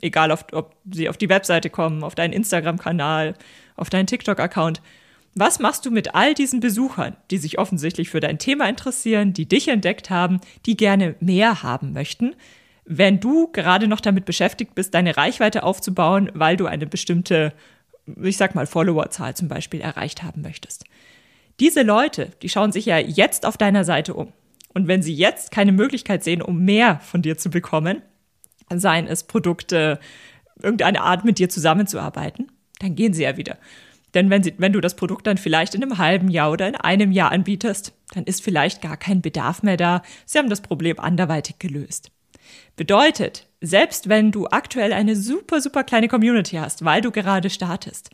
egal 0.00 0.32
ob 0.32 0.74
sie 0.90 1.08
auf 1.08 1.16
die 1.16 1.28
Webseite 1.28 1.70
kommen, 1.70 2.02
auf 2.02 2.16
deinen 2.16 2.32
Instagram-Kanal, 2.32 3.34
auf 3.76 3.88
deinen 3.88 4.08
TikTok-Account, 4.08 4.82
was 5.34 5.60
machst 5.60 5.86
du 5.86 5.90
mit 5.90 6.14
all 6.14 6.34
diesen 6.34 6.60
Besuchern, 6.60 7.16
die 7.30 7.38
sich 7.38 7.58
offensichtlich 7.58 8.10
für 8.10 8.20
dein 8.20 8.38
Thema 8.38 8.68
interessieren, 8.68 9.32
die 9.32 9.48
dich 9.48 9.68
entdeckt 9.68 10.10
haben, 10.10 10.40
die 10.66 10.76
gerne 10.76 11.14
mehr 11.20 11.62
haben 11.62 11.92
möchten, 11.92 12.34
wenn 12.84 13.20
du 13.20 13.48
gerade 13.52 13.86
noch 13.88 14.00
damit 14.00 14.24
beschäftigt 14.24 14.74
bist, 14.74 14.94
deine 14.94 15.16
Reichweite 15.16 15.62
aufzubauen, 15.62 16.30
weil 16.34 16.56
du 16.56 16.66
eine 16.66 16.86
bestimmte, 16.86 17.52
ich 18.20 18.36
sag 18.36 18.54
mal, 18.54 18.66
Followerzahl 18.66 19.34
zum 19.36 19.48
Beispiel 19.48 19.80
erreicht 19.80 20.22
haben 20.22 20.42
möchtest? 20.42 20.84
Diese 21.60 21.82
Leute, 21.82 22.30
die 22.42 22.48
schauen 22.48 22.72
sich 22.72 22.86
ja 22.86 22.98
jetzt 22.98 23.46
auf 23.46 23.56
deiner 23.56 23.84
Seite 23.84 24.14
um. 24.14 24.32
Und 24.74 24.88
wenn 24.88 25.02
sie 25.02 25.14
jetzt 25.14 25.50
keine 25.50 25.72
Möglichkeit 25.72 26.24
sehen, 26.24 26.42
um 26.42 26.64
mehr 26.64 26.98
von 27.00 27.22
dir 27.22 27.36
zu 27.36 27.50
bekommen, 27.50 28.02
seien 28.74 29.06
es 29.06 29.24
Produkte, 29.24 30.00
irgendeine 30.62 31.02
Art 31.02 31.24
mit 31.24 31.38
dir 31.38 31.48
zusammenzuarbeiten, 31.48 32.50
dann 32.78 32.94
gehen 32.94 33.12
sie 33.12 33.24
ja 33.24 33.36
wieder. 33.36 33.58
Denn 34.14 34.30
wenn, 34.30 34.42
sie, 34.42 34.54
wenn 34.58 34.72
du 34.72 34.80
das 34.80 34.96
Produkt 34.96 35.26
dann 35.26 35.38
vielleicht 35.38 35.74
in 35.74 35.82
einem 35.82 35.98
halben 35.98 36.28
Jahr 36.28 36.50
oder 36.50 36.68
in 36.68 36.76
einem 36.76 37.12
Jahr 37.12 37.32
anbietest, 37.32 37.94
dann 38.14 38.24
ist 38.24 38.42
vielleicht 38.42 38.82
gar 38.82 38.96
kein 38.96 39.22
Bedarf 39.22 39.62
mehr 39.62 39.76
da. 39.76 40.02
Sie 40.26 40.38
haben 40.38 40.50
das 40.50 40.60
Problem 40.60 40.98
anderweitig 40.98 41.58
gelöst. 41.58 42.10
Bedeutet, 42.76 43.46
selbst 43.60 44.08
wenn 44.08 44.32
du 44.32 44.46
aktuell 44.48 44.92
eine 44.92 45.16
super, 45.16 45.60
super 45.60 45.84
kleine 45.84 46.08
Community 46.08 46.56
hast, 46.56 46.84
weil 46.84 47.00
du 47.00 47.10
gerade 47.10 47.50
startest, 47.50 48.10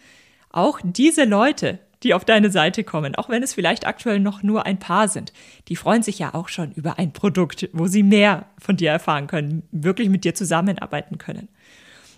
auch 0.51 0.81
diese 0.83 1.25
Leute, 1.25 1.79
die 2.03 2.15
auf 2.15 2.25
deine 2.25 2.51
Seite 2.51 2.85
kommen, 2.85 3.15
auch 3.15 3.29
wenn 3.29 3.43
es 3.43 3.55
vielleicht 3.55 3.87
aktuell 3.87 4.21
noch 4.21 4.43
nur 4.43 4.67
ein 4.67 4.79
paar 4.79 5.09
sind, 5.09 5.33
die 5.69 5.77
freuen 5.77 6.03
sich 6.03 6.19
ja 6.19 6.35
auch 6.35 6.49
schon 6.49 6.73
über 6.73 6.99
ein 6.99 7.13
Produkt, 7.13 7.69
wo 7.73 7.87
sie 7.87 8.03
mehr 8.03 8.47
von 8.59 8.77
dir 8.77 8.91
erfahren 8.91 9.27
können, 9.27 9.63
wirklich 9.73 10.09
mit 10.09 10.25
dir 10.25 10.35
zusammenarbeiten 10.35 11.19
können. 11.19 11.49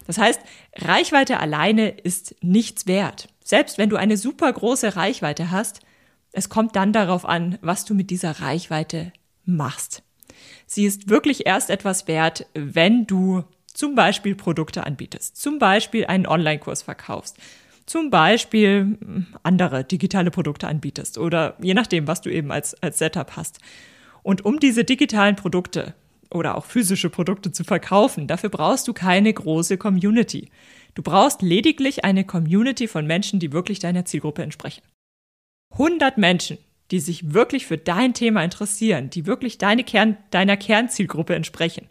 Das 0.06 0.18
heißt, 0.18 0.40
Reichweite 0.76 1.40
alleine 1.40 1.90
ist 1.90 2.34
nichts 2.42 2.86
wert. 2.86 3.28
Selbst 3.44 3.78
wenn 3.78 3.90
du 3.90 3.96
eine 3.96 4.16
super 4.16 4.52
große 4.52 4.96
Reichweite 4.96 5.50
hast, 5.50 5.80
es 6.32 6.48
kommt 6.48 6.76
dann 6.76 6.92
darauf 6.92 7.24
an, 7.24 7.58
was 7.60 7.84
du 7.84 7.94
mit 7.94 8.10
dieser 8.10 8.40
Reichweite 8.40 9.12
machst. 9.44 10.02
Sie 10.66 10.84
ist 10.84 11.08
wirklich 11.08 11.46
erst 11.46 11.70
etwas 11.70 12.08
wert, 12.08 12.46
wenn 12.54 13.06
du 13.06 13.44
zum 13.66 13.94
Beispiel 13.94 14.34
Produkte 14.34 14.84
anbietest, 14.84 15.36
zum 15.36 15.58
Beispiel 15.58 16.06
einen 16.06 16.26
Online-Kurs 16.26 16.82
verkaufst, 16.82 17.36
zum 17.86 18.10
Beispiel 18.10 18.98
hm, 19.00 19.26
andere 19.42 19.84
digitale 19.84 20.30
Produkte 20.30 20.68
anbietest 20.68 21.18
oder 21.18 21.56
je 21.60 21.74
nachdem, 21.74 22.06
was 22.06 22.20
du 22.20 22.30
eben 22.30 22.52
als, 22.52 22.80
als 22.82 22.98
Setup 22.98 23.36
hast. 23.36 23.58
Und 24.22 24.44
um 24.44 24.60
diese 24.60 24.84
digitalen 24.84 25.36
Produkte 25.36 25.94
oder 26.30 26.56
auch 26.56 26.64
physische 26.64 27.10
Produkte 27.10 27.52
zu 27.52 27.64
verkaufen, 27.64 28.26
dafür 28.26 28.50
brauchst 28.50 28.86
du 28.86 28.92
keine 28.92 29.32
große 29.32 29.76
Community. 29.78 30.50
Du 30.94 31.02
brauchst 31.02 31.42
lediglich 31.42 32.04
eine 32.04 32.24
Community 32.24 32.86
von 32.86 33.06
Menschen, 33.06 33.40
die 33.40 33.52
wirklich 33.52 33.78
deiner 33.78 34.04
Zielgruppe 34.04 34.42
entsprechen. 34.42 34.82
100 35.72 36.18
Menschen, 36.18 36.58
die 36.90 37.00
sich 37.00 37.32
wirklich 37.32 37.66
für 37.66 37.78
dein 37.78 38.14
Thema 38.14 38.42
interessieren, 38.42 39.10
die 39.10 39.26
wirklich 39.26 39.58
deine 39.58 39.84
Kern, 39.84 40.16
deiner 40.30 40.56
Kernzielgruppe 40.56 41.34
entsprechen, 41.34 41.88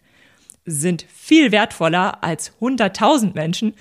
sind 0.65 1.05
viel 1.13 1.51
wertvoller 1.51 2.23
als 2.23 2.53
100.000 2.59 3.33
Menschen, 3.33 3.73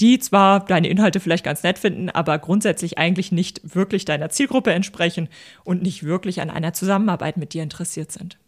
die 0.00 0.18
zwar 0.18 0.64
deine 0.64 0.88
Inhalte 0.88 1.20
vielleicht 1.20 1.44
ganz 1.44 1.62
nett 1.62 1.78
finden, 1.78 2.10
aber 2.10 2.38
grundsätzlich 2.38 2.98
eigentlich 2.98 3.32
nicht 3.32 3.60
wirklich 3.74 4.04
deiner 4.04 4.30
Zielgruppe 4.30 4.72
entsprechen 4.72 5.28
und 5.64 5.82
nicht 5.82 6.04
wirklich 6.04 6.40
an 6.40 6.50
einer 6.50 6.72
Zusammenarbeit 6.72 7.36
mit 7.36 7.52
dir 7.52 7.62
interessiert 7.62 8.10
sind. 8.10 8.38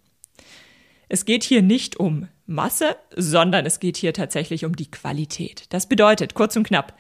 Es 1.09 1.25
geht 1.25 1.45
hier 1.45 1.63
nicht 1.63 1.97
um 1.97 2.29
Masse, 2.47 2.97
sondern 3.15 3.67
es 3.67 3.79
geht 3.79 3.97
hier 3.97 4.13
tatsächlich 4.13 4.65
um 4.65 4.75
die 4.75 4.91
Qualität. 4.91 5.67
Das 5.69 5.89
bedeutet, 5.89 6.35
kurz 6.35 6.57
und 6.57 6.67
knapp, 6.67 6.95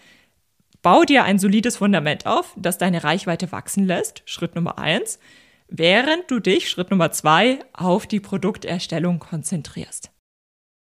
bau 0.84 1.02
dir 1.02 1.24
ein 1.24 1.38
solides 1.40 1.78
Fundament 1.78 2.26
auf, 2.26 2.52
das 2.56 2.78
deine 2.78 3.02
Reichweite 3.02 3.50
wachsen 3.50 3.86
lässt, 3.86 4.22
Schritt 4.26 4.54
Nummer 4.54 4.78
eins, 4.78 5.18
während 5.66 6.30
du 6.30 6.40
dich, 6.40 6.68
Schritt 6.68 6.90
Nummer 6.90 7.10
zwei, 7.10 7.58
auf 7.72 8.06
die 8.06 8.20
Produkterstellung 8.20 9.18
konzentrierst. 9.18 10.12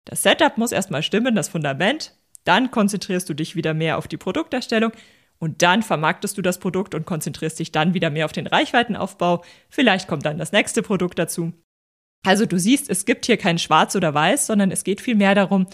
Das 0.04 0.22
Setup 0.22 0.58
muss 0.58 0.74
erstmal 0.74 1.02
stimmen, 1.02 1.34
das 1.34 1.48
Fundament, 1.48 2.14
dann 2.44 2.72
konzentrierst 2.72 3.28
du 3.30 3.34
dich 3.34 3.56
wieder 3.56 3.74
mehr 3.74 3.98
auf 3.98 4.08
die 4.08 4.18
Produkterstellung 4.18 4.92
und 5.40 5.62
dann 5.62 5.82
vermarktest 5.82 6.38
du 6.38 6.42
das 6.42 6.60
Produkt 6.60 6.94
und 6.94 7.06
konzentrierst 7.06 7.58
dich 7.58 7.72
dann 7.72 7.94
wieder 7.94 8.10
mehr 8.10 8.26
auf 8.26 8.34
den 8.34 8.48
Reichweitenaufbau. 8.48 9.44
Vielleicht 9.70 10.10
kommt 10.10 10.26
dann 10.26 10.38
das 10.38 10.52
nächste 10.52 10.84
Produkt 10.84 11.18
dazu. 11.18 11.54
Also 12.26 12.46
du 12.46 12.60
siehst, 12.60 12.90
es 12.90 13.06
gibt 13.06 13.26
hier 13.28 13.38
kein 13.38 13.60
Schwarz 13.60 13.96
oder 13.96 14.14
Weiß, 14.14 14.46
sondern 14.46 14.72
es 14.72 14.84
geht 14.84 15.00
vielmehr 15.00 15.36
darum, 15.36 15.68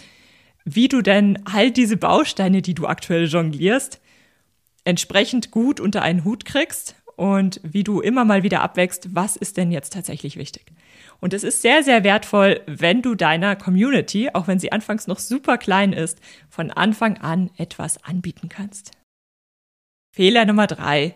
wie 0.64 0.86
du 0.86 1.02
denn 1.02 1.42
all 1.44 1.72
diese 1.72 1.96
Bausteine, 1.96 2.62
die 2.62 2.74
du 2.74 2.86
aktuell 2.86 3.26
jonglierst, 3.26 4.00
entsprechend 4.84 5.50
gut 5.50 5.80
unter 5.80 6.02
einen 6.02 6.24
Hut 6.24 6.44
kriegst 6.44 6.96
und 7.16 7.60
wie 7.62 7.84
du 7.84 8.00
immer 8.00 8.24
mal 8.24 8.42
wieder 8.42 8.62
abwächst, 8.62 9.14
was 9.14 9.36
ist 9.36 9.56
denn 9.56 9.70
jetzt 9.70 9.92
tatsächlich 9.92 10.36
wichtig. 10.36 10.72
Und 11.20 11.32
es 11.32 11.44
ist 11.44 11.62
sehr, 11.62 11.84
sehr 11.84 12.02
wertvoll, 12.02 12.60
wenn 12.66 13.00
du 13.00 13.14
deiner 13.14 13.54
Community, 13.54 14.30
auch 14.32 14.48
wenn 14.48 14.58
sie 14.58 14.72
anfangs 14.72 15.06
noch 15.06 15.20
super 15.20 15.56
klein 15.56 15.92
ist, 15.92 16.18
von 16.48 16.70
Anfang 16.70 17.18
an 17.18 17.50
etwas 17.56 18.02
anbieten 18.02 18.48
kannst. 18.48 18.90
Fehler 20.14 20.44
Nummer 20.44 20.66
drei. 20.66 21.14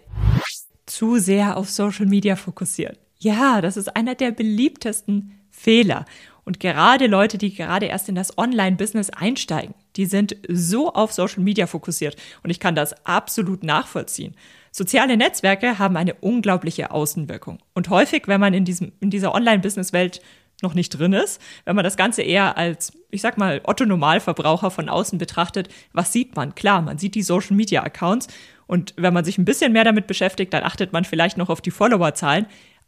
Zu 0.87 1.19
sehr 1.19 1.57
auf 1.57 1.69
Social 1.69 2.07
Media 2.07 2.37
fokussieren. 2.37 2.97
Ja, 3.19 3.61
das 3.61 3.77
ist 3.77 3.97
einer 3.97 4.15
der 4.15 4.31
beliebtesten 4.31 5.41
Fehler. 5.51 6.05
Und 6.45 6.61
gerade 6.61 7.09
Leute, 7.09 7.39
die 7.39 7.53
gerade 7.53 7.87
erst 7.87 8.09
in 8.09 8.15
das 8.15 8.39
Online-Business 8.39 9.11
einsteigen, 9.11 9.75
die 9.97 10.07
sind 10.07 10.37
so 10.49 10.93
auf 10.93 11.13
Social 11.13 11.43
Media 11.43 11.67
fokussiert. 11.67 12.17
Und 12.43 12.51
ich 12.51 12.61
kann 12.61 12.75
das 12.75 13.07
absolut 13.07 13.63
nachvollziehen. 13.63 14.35
Soziale 14.71 15.17
Netzwerke 15.17 15.79
haben 15.79 15.97
eine 15.97 16.15
unglaubliche 16.15 16.91
Außenwirkung. 16.91 17.59
Und 17.75 17.89
häufig, 17.89 18.29
wenn 18.29 18.41
man 18.41 18.55
in, 18.55 18.65
diesem, 18.65 18.93
in 19.01 19.11
dieser 19.11 19.35
Online-Business-Welt 19.35 20.21
noch 20.63 20.75
nicht 20.75 20.91
drin 20.91 21.13
ist, 21.13 21.41
wenn 21.65 21.77
man 21.77 21.85
das 21.85 21.97
Ganze 21.97 22.23
eher 22.23 22.57
als, 22.57 22.93
ich 23.11 23.21
sag 23.21 23.37
mal, 23.37 23.61
Otto-Normalverbraucher 23.65 24.71
von 24.71 24.89
außen 24.89 25.19
betrachtet, 25.19 25.69
was 25.93 26.13
sieht 26.13 26.35
man? 26.35 26.55
Klar, 26.55 26.83
man 26.83 26.99
sieht 26.99 27.15
die 27.15 27.23
Social-Media-Accounts 27.23 28.29
und 28.67 28.95
wenn 28.97 29.13
man 29.13 29.25
sich 29.25 29.37
ein 29.39 29.45
bisschen 29.45 29.73
mehr 29.73 29.85
damit 29.85 30.07
beschäftigt, 30.07 30.53
dann 30.55 30.65
achtet 30.65 30.93
man 30.93 31.05
vielleicht 31.05 31.37
noch 31.37 31.51
auf 31.51 31.61
die 31.61 31.71
Followerzahlen 31.71 32.47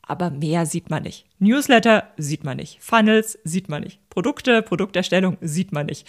aber 0.09 0.31
mehr 0.31 0.67
sieht 0.67 0.91
man 0.91 1.03
nicht. 1.03 1.27
Newsletter 1.39 2.09
sieht 2.17 2.43
man 2.43 2.57
nicht. 2.57 2.83
Funnels 2.83 3.39
sieht 3.45 3.69
man 3.69 3.83
nicht. 3.83 4.01
Produkte, 4.09 4.63
Produkterstellung 4.63 5.37
sieht 5.43 5.71
man 5.71 5.87
nicht. 5.87 6.09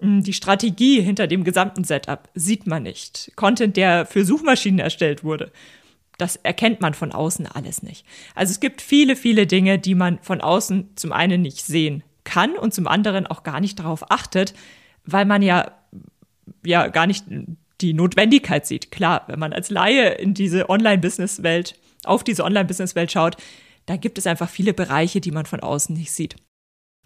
Hm, 0.00 0.22
die 0.22 0.32
Strategie 0.32 1.00
hinter 1.00 1.26
dem 1.26 1.44
gesamten 1.44 1.84
Setup 1.84 2.28
sieht 2.34 2.66
man 2.66 2.82
nicht. 2.82 3.32
Content, 3.36 3.76
der 3.76 4.06
für 4.06 4.24
Suchmaschinen 4.24 4.80
erstellt 4.80 5.24
wurde, 5.24 5.52
das 6.18 6.36
erkennt 6.36 6.80
man 6.80 6.94
von 6.94 7.12
außen 7.12 7.46
alles 7.46 7.82
nicht. 7.82 8.06
Also 8.34 8.50
es 8.50 8.60
gibt 8.60 8.80
viele, 8.80 9.16
viele 9.16 9.46
Dinge, 9.46 9.78
die 9.78 9.94
man 9.94 10.18
von 10.20 10.40
außen 10.40 10.90
zum 10.96 11.12
einen 11.12 11.42
nicht 11.42 11.64
sehen 11.64 12.02
kann 12.24 12.56
und 12.56 12.74
zum 12.74 12.86
anderen 12.86 13.26
auch 13.26 13.42
gar 13.42 13.60
nicht 13.60 13.78
darauf 13.78 14.10
achtet, 14.10 14.54
weil 15.04 15.24
man 15.26 15.42
ja 15.42 15.72
ja 16.64 16.88
gar 16.88 17.06
nicht 17.06 17.24
die 17.80 17.94
Notwendigkeit 17.94 18.66
sieht. 18.66 18.90
Klar, 18.90 19.24
wenn 19.28 19.38
man 19.38 19.52
als 19.52 19.70
Laie 19.70 20.14
in 20.14 20.34
diese 20.34 20.68
Online-Business-Welt, 20.70 21.78
auf 22.04 22.24
diese 22.24 22.44
Online-Business-Welt 22.44 23.12
schaut, 23.12 23.36
da 23.86 23.96
gibt 23.96 24.18
es 24.18 24.26
einfach 24.26 24.48
viele 24.48 24.74
Bereiche, 24.74 25.20
die 25.20 25.30
man 25.30 25.46
von 25.46 25.60
außen 25.60 25.94
nicht 25.94 26.12
sieht. 26.12 26.36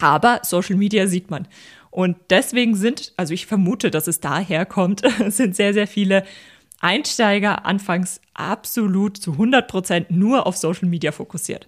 Aber 0.00 0.40
Social 0.42 0.76
Media 0.76 1.06
sieht 1.06 1.30
man. 1.30 1.46
Und 1.90 2.16
deswegen 2.30 2.74
sind, 2.74 3.12
also 3.16 3.34
ich 3.34 3.46
vermute, 3.46 3.90
dass 3.90 4.06
es 4.06 4.20
daher 4.20 4.66
kommt, 4.66 5.02
sind 5.28 5.54
sehr, 5.54 5.72
sehr 5.74 5.86
viele 5.86 6.24
Einsteiger 6.80 7.66
anfangs 7.66 8.20
absolut 8.32 9.18
zu 9.18 9.32
100 9.32 9.68
Prozent 9.68 10.10
nur 10.10 10.46
auf 10.46 10.56
Social 10.56 10.88
Media 10.88 11.12
fokussiert. 11.12 11.66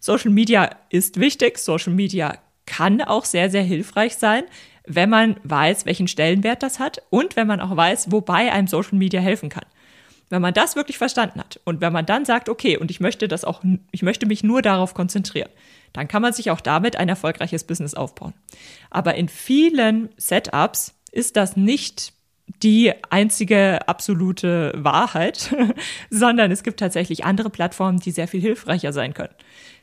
Social 0.00 0.30
Media 0.30 0.70
ist 0.88 1.20
wichtig. 1.20 1.58
Social 1.58 1.92
Media 1.92 2.38
kann 2.66 3.02
auch 3.02 3.26
sehr, 3.26 3.50
sehr 3.50 3.62
hilfreich 3.62 4.16
sein, 4.16 4.44
wenn 4.86 5.10
man 5.10 5.36
weiß, 5.44 5.84
welchen 5.84 6.08
Stellenwert 6.08 6.62
das 6.62 6.78
hat 6.78 7.02
und 7.10 7.36
wenn 7.36 7.46
man 7.46 7.60
auch 7.60 7.76
weiß, 7.76 8.10
wobei 8.10 8.52
einem 8.52 8.66
Social 8.66 8.96
Media 8.96 9.20
helfen 9.20 9.50
kann. 9.50 9.64
Wenn 10.30 10.40
man 10.40 10.54
das 10.54 10.76
wirklich 10.76 10.96
verstanden 10.96 11.40
hat 11.40 11.60
und 11.64 11.82
wenn 11.82 11.92
man 11.92 12.06
dann 12.06 12.24
sagt, 12.24 12.48
okay, 12.48 12.78
und 12.78 12.90
ich 12.90 13.00
möchte 13.00 13.28
das 13.28 13.44
auch, 13.44 13.62
ich 13.92 14.02
möchte 14.02 14.26
mich 14.26 14.42
nur 14.42 14.62
darauf 14.62 14.94
konzentrieren, 14.94 15.50
dann 15.94 16.08
kann 16.08 16.20
man 16.20 16.34
sich 16.34 16.50
auch 16.50 16.60
damit 16.60 16.96
ein 16.96 17.08
erfolgreiches 17.08 17.64
Business 17.64 17.94
aufbauen. 17.94 18.34
Aber 18.90 19.14
in 19.14 19.28
vielen 19.28 20.10
Setups 20.18 20.92
ist 21.10 21.36
das 21.36 21.56
nicht 21.56 22.12
die 22.62 22.92
einzige 23.08 23.88
absolute 23.88 24.72
Wahrheit, 24.76 25.54
sondern 26.10 26.50
es 26.50 26.62
gibt 26.62 26.80
tatsächlich 26.80 27.24
andere 27.24 27.48
Plattformen, 27.48 28.00
die 28.00 28.10
sehr 28.10 28.28
viel 28.28 28.40
hilfreicher 28.40 28.92
sein 28.92 29.14
können. 29.14 29.34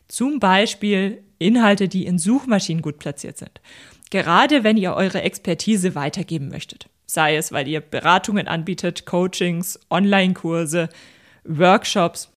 Zum 0.08 0.40
Beispiel 0.40 1.24
Inhalte, 1.40 1.88
die 1.88 2.06
in 2.06 2.20
Suchmaschinen 2.20 2.82
gut 2.84 3.00
platziert 3.00 3.38
sind. 3.38 3.62
Gerade 4.12 4.64
wenn 4.64 4.78
ihr 4.78 4.94
eure 4.94 5.22
Expertise 5.22 5.96
weitergeben 5.96 6.50
möchtet. 6.50 6.90
Sei 7.06 7.38
es, 7.38 7.52
weil 7.52 7.68
ihr 7.68 7.80
Beratungen 7.80 8.48
anbietet, 8.48 9.06
Coachings, 9.06 9.80
Online-Kurse, 9.90 10.90
Workshops. 11.46 12.32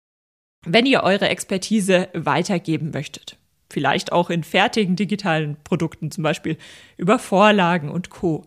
Wenn 0.64 0.87
ihr 0.87 1.02
eure 1.02 1.29
Expertise 1.29 2.09
weitergeben 2.12 2.91
möchtet. 2.91 3.38
Vielleicht 3.73 4.12
auch 4.12 4.31
in 4.31 4.45
fertigen 4.45 4.97
digitalen 4.97 5.57
Produkten, 5.64 6.11
zum 6.11 6.23
Beispiel 6.23 6.57
über 6.97 7.19
Vorlagen 7.19 7.91
und 7.91 8.11
Co 8.11 8.45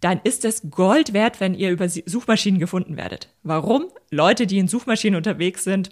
dann 0.00 0.20
ist 0.22 0.44
es 0.44 0.70
Gold 0.70 1.12
wert, 1.12 1.40
wenn 1.40 1.54
ihr 1.54 1.70
über 1.70 1.88
Suchmaschinen 1.88 2.60
gefunden 2.60 2.96
werdet. 2.96 3.34
Warum? 3.42 3.86
Leute, 4.10 4.46
die 4.46 4.58
in 4.58 4.68
Suchmaschinen 4.68 5.16
unterwegs 5.16 5.64
sind, 5.64 5.90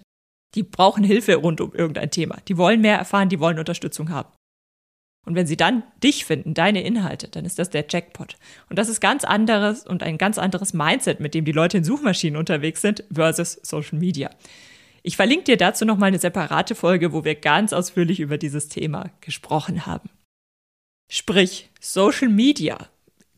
die 0.54 0.62
brauchen 0.62 1.04
Hilfe 1.04 1.36
rund 1.36 1.60
um 1.60 1.74
irgendein 1.74 2.10
Thema. 2.10 2.38
Die 2.48 2.56
wollen 2.56 2.80
mehr 2.80 2.98
erfahren, 2.98 3.28
die 3.28 3.40
wollen 3.40 3.58
Unterstützung 3.58 4.10
haben. 4.10 4.32
Und 5.26 5.34
wenn 5.34 5.48
sie 5.48 5.56
dann 5.56 5.82
dich 6.04 6.24
finden, 6.24 6.54
deine 6.54 6.84
Inhalte, 6.84 7.26
dann 7.26 7.44
ist 7.44 7.58
das 7.58 7.68
der 7.68 7.84
Jackpot. 7.88 8.36
Und 8.70 8.78
das 8.78 8.88
ist 8.88 9.00
ganz 9.00 9.24
anderes 9.24 9.84
und 9.84 10.04
ein 10.04 10.18
ganz 10.18 10.38
anderes 10.38 10.72
Mindset, 10.72 11.18
mit 11.18 11.34
dem 11.34 11.44
die 11.44 11.52
Leute 11.52 11.78
in 11.78 11.84
Suchmaschinen 11.84 12.38
unterwegs 12.38 12.80
sind, 12.80 13.02
versus 13.12 13.58
Social 13.62 13.98
Media. 13.98 14.30
Ich 15.06 15.16
verlinke 15.16 15.44
dir 15.44 15.56
dazu 15.56 15.84
nochmal 15.84 16.08
eine 16.08 16.18
separate 16.18 16.74
Folge, 16.74 17.12
wo 17.12 17.22
wir 17.22 17.36
ganz 17.36 17.72
ausführlich 17.72 18.18
über 18.18 18.38
dieses 18.38 18.68
Thema 18.68 19.12
gesprochen 19.20 19.86
haben. 19.86 20.10
Sprich, 21.08 21.70
Social 21.80 22.28
Media 22.28 22.76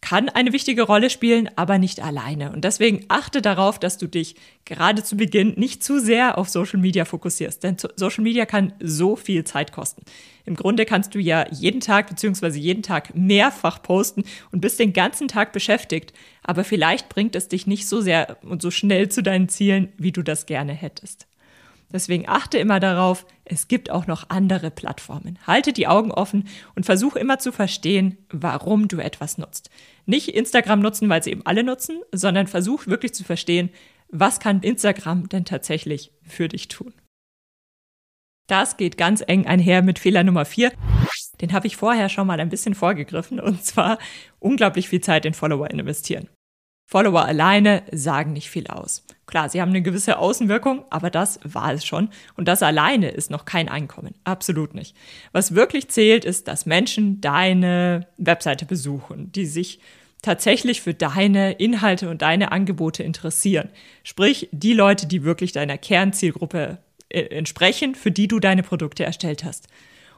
kann 0.00 0.30
eine 0.30 0.54
wichtige 0.54 0.84
Rolle 0.84 1.10
spielen, 1.10 1.50
aber 1.56 1.76
nicht 1.76 2.00
alleine. 2.00 2.52
Und 2.52 2.64
deswegen 2.64 3.04
achte 3.08 3.42
darauf, 3.42 3.78
dass 3.78 3.98
du 3.98 4.06
dich 4.06 4.36
gerade 4.64 5.04
zu 5.04 5.18
Beginn 5.18 5.52
nicht 5.58 5.84
zu 5.84 6.00
sehr 6.00 6.38
auf 6.38 6.48
Social 6.48 6.80
Media 6.80 7.04
fokussierst. 7.04 7.62
Denn 7.62 7.76
Social 7.96 8.24
Media 8.24 8.46
kann 8.46 8.72
so 8.80 9.14
viel 9.14 9.44
Zeit 9.44 9.70
kosten. 9.70 10.06
Im 10.46 10.56
Grunde 10.56 10.86
kannst 10.86 11.14
du 11.14 11.18
ja 11.18 11.44
jeden 11.50 11.82
Tag 11.82 12.08
bzw. 12.08 12.58
jeden 12.58 12.82
Tag 12.82 13.14
mehrfach 13.14 13.82
posten 13.82 14.24
und 14.52 14.62
bist 14.62 14.80
den 14.80 14.94
ganzen 14.94 15.28
Tag 15.28 15.52
beschäftigt. 15.52 16.14
Aber 16.42 16.64
vielleicht 16.64 17.10
bringt 17.10 17.36
es 17.36 17.48
dich 17.48 17.66
nicht 17.66 17.86
so 17.86 18.00
sehr 18.00 18.38
und 18.42 18.62
so 18.62 18.70
schnell 18.70 19.10
zu 19.10 19.22
deinen 19.22 19.50
Zielen, 19.50 19.92
wie 19.98 20.12
du 20.12 20.22
das 20.22 20.46
gerne 20.46 20.72
hättest. 20.72 21.28
Deswegen 21.92 22.28
achte 22.28 22.58
immer 22.58 22.80
darauf, 22.80 23.24
es 23.44 23.66
gibt 23.66 23.90
auch 23.90 24.06
noch 24.06 24.28
andere 24.28 24.70
Plattformen. 24.70 25.38
Halte 25.46 25.72
die 25.72 25.86
Augen 25.86 26.12
offen 26.12 26.48
und 26.74 26.84
versuche 26.84 27.18
immer 27.18 27.38
zu 27.38 27.50
verstehen, 27.50 28.18
warum 28.30 28.88
du 28.88 28.98
etwas 28.98 29.38
nutzt. 29.38 29.70
Nicht 30.04 30.28
Instagram 30.28 30.80
nutzen, 30.80 31.08
weil 31.08 31.22
sie 31.22 31.30
eben 31.30 31.46
alle 31.46 31.64
nutzen, 31.64 32.02
sondern 32.12 32.46
versuch 32.46 32.86
wirklich 32.86 33.14
zu 33.14 33.24
verstehen, 33.24 33.70
was 34.10 34.40
kann 34.40 34.60
Instagram 34.60 35.28
denn 35.28 35.44
tatsächlich 35.44 36.12
für 36.22 36.48
dich 36.48 36.68
tun. 36.68 36.92
Das 38.48 38.78
geht 38.78 38.96
ganz 38.96 39.22
eng 39.26 39.46
einher 39.46 39.82
mit 39.82 39.98
Fehler 39.98 40.24
Nummer 40.24 40.46
vier. 40.46 40.72
Den 41.40 41.52
habe 41.52 41.66
ich 41.66 41.76
vorher 41.76 42.08
schon 42.08 42.26
mal 42.26 42.40
ein 42.40 42.48
bisschen 42.48 42.74
vorgegriffen, 42.74 43.40
und 43.40 43.64
zwar 43.64 43.98
unglaublich 44.38 44.88
viel 44.88 45.00
Zeit 45.00 45.26
in 45.26 45.34
Follower 45.34 45.70
investieren. 45.70 46.28
Follower 46.90 47.26
alleine 47.26 47.82
sagen 47.92 48.32
nicht 48.32 48.48
viel 48.48 48.66
aus. 48.66 49.04
Klar, 49.26 49.50
sie 49.50 49.60
haben 49.60 49.68
eine 49.68 49.82
gewisse 49.82 50.18
Außenwirkung, 50.18 50.86
aber 50.88 51.10
das 51.10 51.38
war 51.44 51.74
es 51.74 51.84
schon. 51.84 52.08
Und 52.34 52.48
das 52.48 52.62
alleine 52.62 53.10
ist 53.10 53.30
noch 53.30 53.44
kein 53.44 53.68
Einkommen. 53.68 54.14
Absolut 54.24 54.74
nicht. 54.74 54.96
Was 55.32 55.54
wirklich 55.54 55.88
zählt, 55.88 56.24
ist, 56.24 56.48
dass 56.48 56.64
Menschen 56.64 57.20
deine 57.20 58.06
Webseite 58.16 58.64
besuchen, 58.64 59.30
die 59.32 59.44
sich 59.44 59.80
tatsächlich 60.22 60.80
für 60.80 60.94
deine 60.94 61.52
Inhalte 61.52 62.08
und 62.08 62.22
deine 62.22 62.52
Angebote 62.52 63.02
interessieren. 63.02 63.68
Sprich, 64.02 64.48
die 64.50 64.72
Leute, 64.72 65.06
die 65.06 65.24
wirklich 65.24 65.52
deiner 65.52 65.76
Kernzielgruppe 65.76 66.78
äh, 67.10 67.20
entsprechen, 67.20 67.96
für 67.96 68.10
die 68.10 68.28
du 68.28 68.40
deine 68.40 68.62
Produkte 68.62 69.04
erstellt 69.04 69.44
hast. 69.44 69.68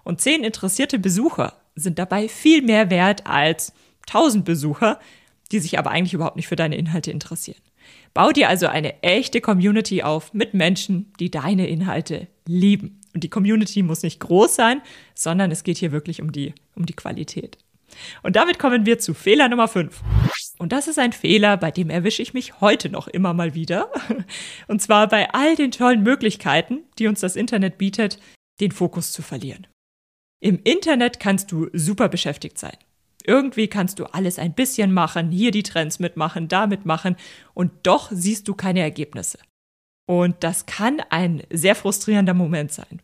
Und 0.04 0.20
zehn 0.20 0.44
interessierte 0.44 1.00
Besucher 1.00 1.54
sind 1.74 1.98
dabei 1.98 2.28
viel 2.28 2.62
mehr 2.62 2.90
wert 2.90 3.26
als 3.26 3.72
tausend 4.06 4.44
Besucher, 4.44 5.00
die 5.52 5.58
sich 5.58 5.78
aber 5.78 5.90
eigentlich 5.90 6.14
überhaupt 6.14 6.36
nicht 6.36 6.48
für 6.48 6.56
deine 6.56 6.76
Inhalte 6.76 7.10
interessieren. 7.10 7.60
Bau 8.14 8.30
dir 8.30 8.48
also 8.48 8.66
eine 8.66 9.02
echte 9.02 9.40
Community 9.40 10.02
auf 10.02 10.32
mit 10.32 10.54
Menschen, 10.54 11.12
die 11.18 11.30
deine 11.30 11.68
Inhalte 11.68 12.28
lieben. 12.46 13.00
Und 13.14 13.24
die 13.24 13.30
Community 13.30 13.82
muss 13.82 14.02
nicht 14.02 14.20
groß 14.20 14.54
sein, 14.54 14.82
sondern 15.14 15.50
es 15.50 15.64
geht 15.64 15.78
hier 15.78 15.92
wirklich 15.92 16.20
um 16.22 16.32
die, 16.32 16.54
um 16.76 16.86
die 16.86 16.94
Qualität. 16.94 17.58
Und 18.22 18.36
damit 18.36 18.58
kommen 18.58 18.86
wir 18.86 18.98
zu 18.98 19.14
Fehler 19.14 19.48
Nummer 19.48 19.66
5. 19.66 20.00
Und 20.58 20.72
das 20.72 20.86
ist 20.86 20.98
ein 20.98 21.12
Fehler, 21.12 21.56
bei 21.56 21.70
dem 21.70 21.90
erwische 21.90 22.22
ich 22.22 22.34
mich 22.34 22.60
heute 22.60 22.88
noch 22.88 23.08
immer 23.08 23.34
mal 23.34 23.54
wieder. 23.54 23.90
Und 24.68 24.80
zwar 24.80 25.08
bei 25.08 25.30
all 25.32 25.56
den 25.56 25.72
tollen 25.72 26.02
Möglichkeiten, 26.02 26.84
die 26.98 27.08
uns 27.08 27.20
das 27.20 27.34
Internet 27.34 27.78
bietet, 27.78 28.20
den 28.60 28.70
Fokus 28.70 29.12
zu 29.12 29.22
verlieren. 29.22 29.66
Im 30.40 30.60
Internet 30.62 31.18
kannst 31.18 31.50
du 31.50 31.68
super 31.72 32.08
beschäftigt 32.08 32.58
sein. 32.58 32.76
Irgendwie 33.26 33.68
kannst 33.68 33.98
du 33.98 34.04
alles 34.04 34.38
ein 34.38 34.54
bisschen 34.54 34.92
machen, 34.92 35.30
hier 35.30 35.50
die 35.50 35.62
Trends 35.62 35.98
mitmachen, 35.98 36.48
da 36.48 36.66
mitmachen 36.66 37.16
und 37.54 37.72
doch 37.82 38.10
siehst 38.12 38.48
du 38.48 38.54
keine 38.54 38.80
Ergebnisse. 38.80 39.38
Und 40.06 40.36
das 40.40 40.66
kann 40.66 41.00
ein 41.10 41.42
sehr 41.50 41.74
frustrierender 41.74 42.34
Moment 42.34 42.72
sein. 42.72 43.00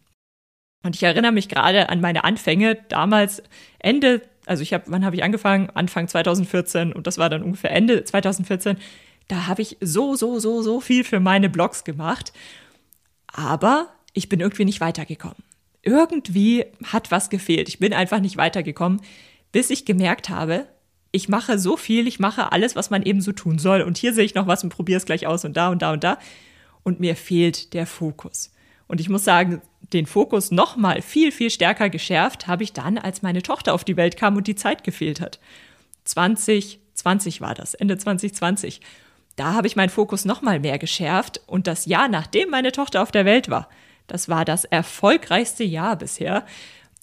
Und 0.83 0.97
ich 0.97 1.03
erinnere 1.03 1.33
mich 1.33 1.49
gerade 1.49 1.89
an 1.89 2.01
meine 2.01 2.25
Anfänge 2.25 2.77
damals 2.89 3.43
Ende, 3.79 4.23
also 4.47 4.63
ich 4.63 4.73
habe, 4.73 4.85
wann 4.89 5.05
habe 5.05 5.17
ich 5.17 5.25
angefangen? 5.25 5.71
Anfang 5.71 6.09
2014 6.09 6.93
und 6.93 7.07
das 7.07 7.19
war 7.19 7.29
dann 7.29 7.43
ungefähr 7.43 7.73
Ende 7.73 8.05
2014. 8.05 8.77
Da 9.29 9.47
habe 9.47 9.63
ich 9.63 9.77
so, 9.81 10.15
so, 10.15 10.39
so, 10.39 10.63
so 10.63 10.81
viel 10.81 11.05
für 11.05 11.21
meine 11.21 11.51
Blogs 11.51 11.85
gemacht. 11.85 12.33
Aber 13.27 13.89
ich 14.13 14.29
bin 14.29 14.41
irgendwie 14.41 14.65
nicht 14.65 14.81
weitergekommen. 14.81 15.43
Irgendwie 15.83 16.65
hat 16.85 17.11
was 17.11 17.31
gefehlt. 17.31 17.69
Ich 17.69 17.79
bin 17.79 17.93
einfach 17.93 18.21
nicht 18.21 18.37
weitergekommen 18.37 19.01
bis 19.57 19.71
ich 19.71 19.87
gemerkt 19.87 20.29
habe, 20.29 20.67
ich 21.13 21.31
mache 21.31 21.59
so 21.59 21.79
viel, 21.79 22.07
ich 22.07 22.21
mache 22.21 22.53
alles, 22.53 22.77
was 22.77 22.91
man 22.91 23.03
eben 23.03 23.23
so 23.23 23.33
tun 23.33 23.59
soll. 23.59 23.81
Und 23.81 23.97
hier 23.97 24.13
sehe 24.13 24.27
ich 24.27 24.35
noch 24.35 24.47
was 24.47 24.63
und 24.63 24.69
probiere 24.69 24.99
es 24.99 25.07
gleich 25.07 25.27
aus 25.27 25.47
und 25.47 25.57
da 25.57 25.71
und 25.71 25.81
da 25.81 25.95
und 25.95 26.05
da. 26.05 26.19
Und 26.83 27.01
mir 27.01 27.17
fehlt 27.17 27.73
der 27.73 27.87
Fokus. 27.87 28.53
Und 28.87 29.01
ich 29.01 29.09
muss 29.09 29.25
sagen, 29.25 29.63
den 29.95 30.05
Fokus 30.05 30.51
noch 30.51 30.77
mal 30.77 31.01
viel, 31.01 31.33
viel 31.33 31.49
stärker 31.49 31.89
geschärft 31.89 32.47
habe 32.47 32.65
ich 32.65 32.75
dann, 32.75 32.99
als 32.99 33.23
meine 33.23 33.41
Tochter 33.41 33.73
auf 33.73 33.83
die 33.83 33.97
Welt 33.97 34.19
kam 34.19 34.37
und 34.37 34.47
die 34.47 34.57
Zeit 34.57 34.85
gefehlt 34.85 35.23
hat. 35.23 35.41
2020 36.05 37.41
war 37.41 37.55
das, 37.55 37.73
Ende 37.73 37.97
2020. 37.97 38.83
Da 39.37 39.55
habe 39.55 39.69
ich 39.69 39.77
meinen 39.77 39.89
Fokus 39.89 40.27
noch 40.27 40.43
mal 40.43 40.61
mehr 40.61 40.79
geschärft 40.79 41.41
und 41.47 41.67
das 41.67 41.87
Jahr, 41.87 42.09
nachdem 42.09 42.51
meine 42.51 42.73
Tochter 42.73 43.01
auf 43.01 43.11
der 43.11 43.25
Welt 43.25 43.49
war, 43.49 43.71
das 44.07 44.29
war 44.29 44.45
das 44.45 44.67
erfolgreichste 44.67 45.65
Jahr 45.65 45.97
bisher 45.97 46.45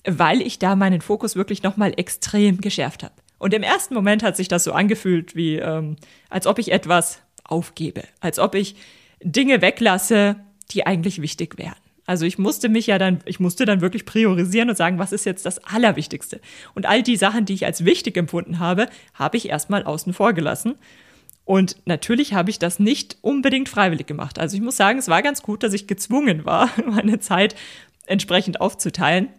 weil 0.06 0.42
ich 0.42 0.60
da 0.60 0.76
meinen 0.76 1.02
Fokus 1.02 1.36
wirklich 1.36 1.64
nochmal 1.64 1.94
extrem 1.98 2.62
geschärft 2.62 3.04
habe. 3.04 3.14
Und 3.38 3.54
im 3.54 3.64
ersten 3.64 3.94
Moment 3.94 4.24
hat 4.24 4.38
sich 4.38 4.48
das 4.48 4.64
so 4.64 4.72
angefühlt, 4.72 5.36
wie 5.36 5.56
ähm, 5.56 5.98
als 6.30 6.48
ob 6.48 6.60
ich 6.60 6.72
etwas 6.72 7.22
aufgebe, 7.44 8.04
als 8.22 8.40
ob 8.40 8.56
ich 8.56 8.76
Dinge 9.22 9.62
weglasse, 9.62 10.38
die 10.72 10.86
eigentlich 10.86 11.22
wichtig 11.22 11.58
wären. 11.58 11.76
Also 12.06 12.26
ich 12.26 12.38
musste 12.38 12.68
mich 12.68 12.88
ja 12.88 12.98
dann, 12.98 13.20
ich 13.26 13.40
musste 13.40 13.66
dann 13.66 13.82
wirklich 13.82 14.06
priorisieren 14.06 14.70
und 14.70 14.76
sagen, 14.76 15.00
was 15.00 15.14
ist 15.14 15.26
jetzt 15.26 15.46
das 15.46 15.64
Allerwichtigste? 15.64 16.42
Und 16.74 16.86
all 16.86 17.02
die 17.02 17.16
Sachen, 17.16 17.46
die 17.46 17.54
ich 17.54 17.66
als 17.66 17.86
wichtig 17.86 18.18
empfunden 18.18 18.60
habe, 18.60 18.88
habe 19.14 19.38
ich 19.38 19.50
erstmal 19.50 19.84
außen 19.84 20.14
vor 20.14 20.34
gelassen. 20.34 20.76
Und 21.46 21.78
natürlich 21.86 22.34
habe 22.34 22.50
ich 22.50 22.60
das 22.60 22.80
nicht 22.80 23.18
unbedingt 23.22 23.70
freiwillig 23.70 24.08
gemacht. 24.08 24.40
Also 24.40 24.56
ich 24.56 24.64
muss 24.64 24.78
sagen, 24.78 25.00
es 25.00 25.08
war 25.08 25.22
ganz 25.22 25.42
gut, 25.44 25.64
dass 25.64 25.74
ich 25.74 25.88
gezwungen 25.88 26.46
war, 26.46 26.70
meine 26.86 27.20
Zeit 27.20 27.56
entsprechend 28.06 28.60
aufzuteilen. 28.60 29.30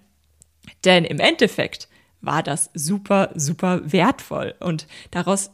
Denn 0.84 1.04
im 1.04 1.18
Endeffekt 1.18 1.88
war 2.20 2.42
das 2.42 2.70
super, 2.74 3.30
super 3.34 3.80
wertvoll 3.84 4.54
und 4.60 4.86
daraus 5.10 5.50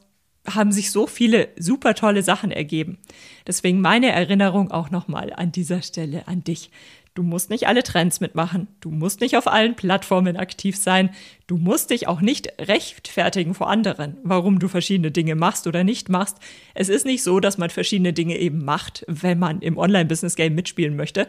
haben 0.49 0.73
sich 0.73 0.90
so 0.90 1.07
viele 1.07 1.49
super 1.59 1.94
tolle 1.94 2.23
Sachen 2.23 2.51
ergeben. 2.51 2.99
Deswegen 3.46 3.81
meine 3.81 4.11
Erinnerung 4.11 4.70
auch 4.70 4.90
nochmal 4.90 5.33
an 5.35 5.53
dieser 5.53 5.83
Stelle 5.83 6.27
an 6.29 6.44
dich. 6.44 6.70
Du 7.14 7.25
musst 7.25 7.51
nicht 7.51 7.66
alle 7.66 7.83
Trends 7.83 8.20
mitmachen. 8.20 8.68
Du 8.81 8.90
musst 8.90 9.20
nicht 9.20 9.37
auf 9.37 9.49
allen 9.49 9.75
Plattformen 9.75 10.37
aktiv 10.37 10.77
sein. 10.77 11.11
Du 11.49 11.57
musst 11.57 11.90
dich 11.90 12.07
auch 12.07 12.20
nicht 12.20 12.53
rechtfertigen 12.61 13.55
vor 13.55 13.68
anderen, 13.68 14.16
warum 14.23 14.61
du 14.61 14.68
verschiedene 14.68 15.11
Dinge 15.11 15.35
machst 15.35 15.66
oder 15.66 15.83
nicht 15.83 16.09
machst. 16.09 16.38
Es 16.73 16.88
ist 16.88 17.05
nicht 17.05 17.25
so, 17.25 17.40
dass 17.40 17.59
man 17.59 17.68
verschiedene 17.68 18.12
Dinge 18.12 18.38
eben 18.38 18.64
macht, 18.64 19.05
wenn 19.09 19.40
man 19.40 19.61
im 19.61 19.77
Online-Business-Game 19.77 20.55
mitspielen 20.55 20.94
möchte, 20.94 21.27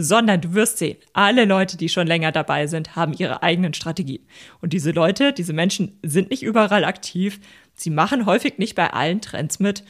sondern 0.00 0.40
du 0.40 0.54
wirst 0.54 0.78
sehen, 0.78 0.96
alle 1.12 1.44
Leute, 1.44 1.76
die 1.76 1.88
schon 1.88 2.06
länger 2.06 2.32
dabei 2.32 2.66
sind, 2.66 2.96
haben 2.96 3.12
ihre 3.12 3.42
eigenen 3.42 3.74
Strategien. 3.74 4.26
Und 4.60 4.72
diese 4.72 4.90
Leute, 4.90 5.32
diese 5.32 5.52
Menschen 5.52 5.98
sind 6.02 6.30
nicht 6.30 6.42
überall 6.42 6.84
aktiv. 6.84 7.40
Sie 7.74 7.90
machen 7.90 8.26
häufig 8.26 8.58
nicht 8.58 8.74
bei 8.74 8.92
allen 8.92 9.20
Trends 9.20 9.60
mit. 9.60 9.84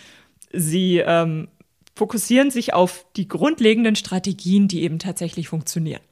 Sie 0.53 0.99
ähm, 0.99 1.49
fokussieren 1.95 2.51
sich 2.51 2.75
auf 2.75 3.07
die 3.17 3.29
grundlegenden 3.29 3.97
Strategien, 3.97 4.69
die 4.69 4.83
eben 4.83 4.99
tatsächlich 4.99 5.49
funktionieren. 5.49 6.03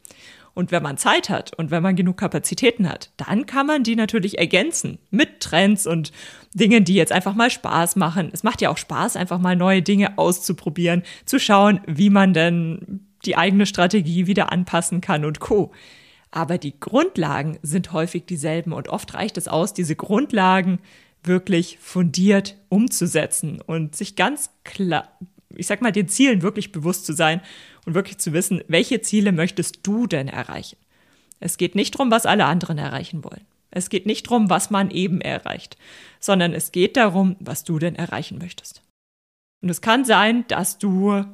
Und 0.54 0.72
wenn 0.72 0.82
man 0.82 0.96
Zeit 0.96 1.28
hat 1.28 1.54
und 1.54 1.70
wenn 1.70 1.84
man 1.84 1.94
genug 1.94 2.16
Kapazitäten 2.16 2.88
hat, 2.88 3.10
dann 3.16 3.46
kann 3.46 3.66
man 3.66 3.84
die 3.84 3.94
natürlich 3.94 4.38
ergänzen 4.38 4.98
mit 5.10 5.40
Trends 5.40 5.86
und 5.86 6.10
Dingen, 6.52 6.84
die 6.84 6.94
jetzt 6.94 7.12
einfach 7.12 7.34
mal 7.34 7.50
Spaß 7.50 7.94
machen. 7.94 8.30
Es 8.32 8.42
macht 8.42 8.60
ja 8.60 8.70
auch 8.70 8.76
Spaß, 8.76 9.14
einfach 9.14 9.38
mal 9.38 9.54
neue 9.54 9.82
Dinge 9.82 10.18
auszuprobieren, 10.18 11.04
zu 11.26 11.38
schauen, 11.38 11.80
wie 11.86 12.10
man 12.10 12.32
denn 12.32 13.07
die 13.24 13.36
eigene 13.36 13.66
Strategie 13.66 14.26
wieder 14.26 14.52
anpassen 14.52 15.00
kann 15.00 15.24
und 15.24 15.40
co. 15.40 15.72
Aber 16.30 16.58
die 16.58 16.78
Grundlagen 16.78 17.58
sind 17.62 17.92
häufig 17.92 18.26
dieselben 18.26 18.72
und 18.72 18.88
oft 18.88 19.14
reicht 19.14 19.38
es 19.38 19.48
aus, 19.48 19.72
diese 19.72 19.96
Grundlagen 19.96 20.78
wirklich 21.22 21.78
fundiert 21.80 22.56
umzusetzen 22.68 23.60
und 23.60 23.96
sich 23.96 24.14
ganz 24.14 24.50
klar, 24.64 25.08
ich 25.54 25.66
sag 25.66 25.80
mal, 25.82 25.92
den 25.92 26.08
Zielen 26.08 26.42
wirklich 26.42 26.70
bewusst 26.70 27.06
zu 27.06 27.12
sein 27.12 27.40
und 27.86 27.94
wirklich 27.94 28.18
zu 28.18 28.32
wissen, 28.32 28.62
welche 28.68 29.00
Ziele 29.00 29.32
möchtest 29.32 29.80
du 29.86 30.06
denn 30.06 30.28
erreichen? 30.28 30.76
Es 31.40 31.56
geht 31.56 31.74
nicht 31.74 31.94
darum, 31.94 32.10
was 32.10 32.26
alle 32.26 32.44
anderen 32.44 32.78
erreichen 32.78 33.24
wollen. 33.24 33.46
Es 33.70 33.90
geht 33.90 34.06
nicht 34.06 34.26
darum, 34.26 34.50
was 34.50 34.70
man 34.70 34.90
eben 34.90 35.20
erreicht, 35.20 35.76
sondern 36.20 36.52
es 36.52 36.72
geht 36.72 36.96
darum, 36.96 37.36
was 37.38 37.64
du 37.64 37.78
denn 37.78 37.94
erreichen 37.94 38.38
möchtest. 38.38 38.82
Und 39.60 39.68
es 39.68 39.80
kann 39.80 40.04
sein, 40.04 40.44
dass 40.48 40.78
du 40.78 41.24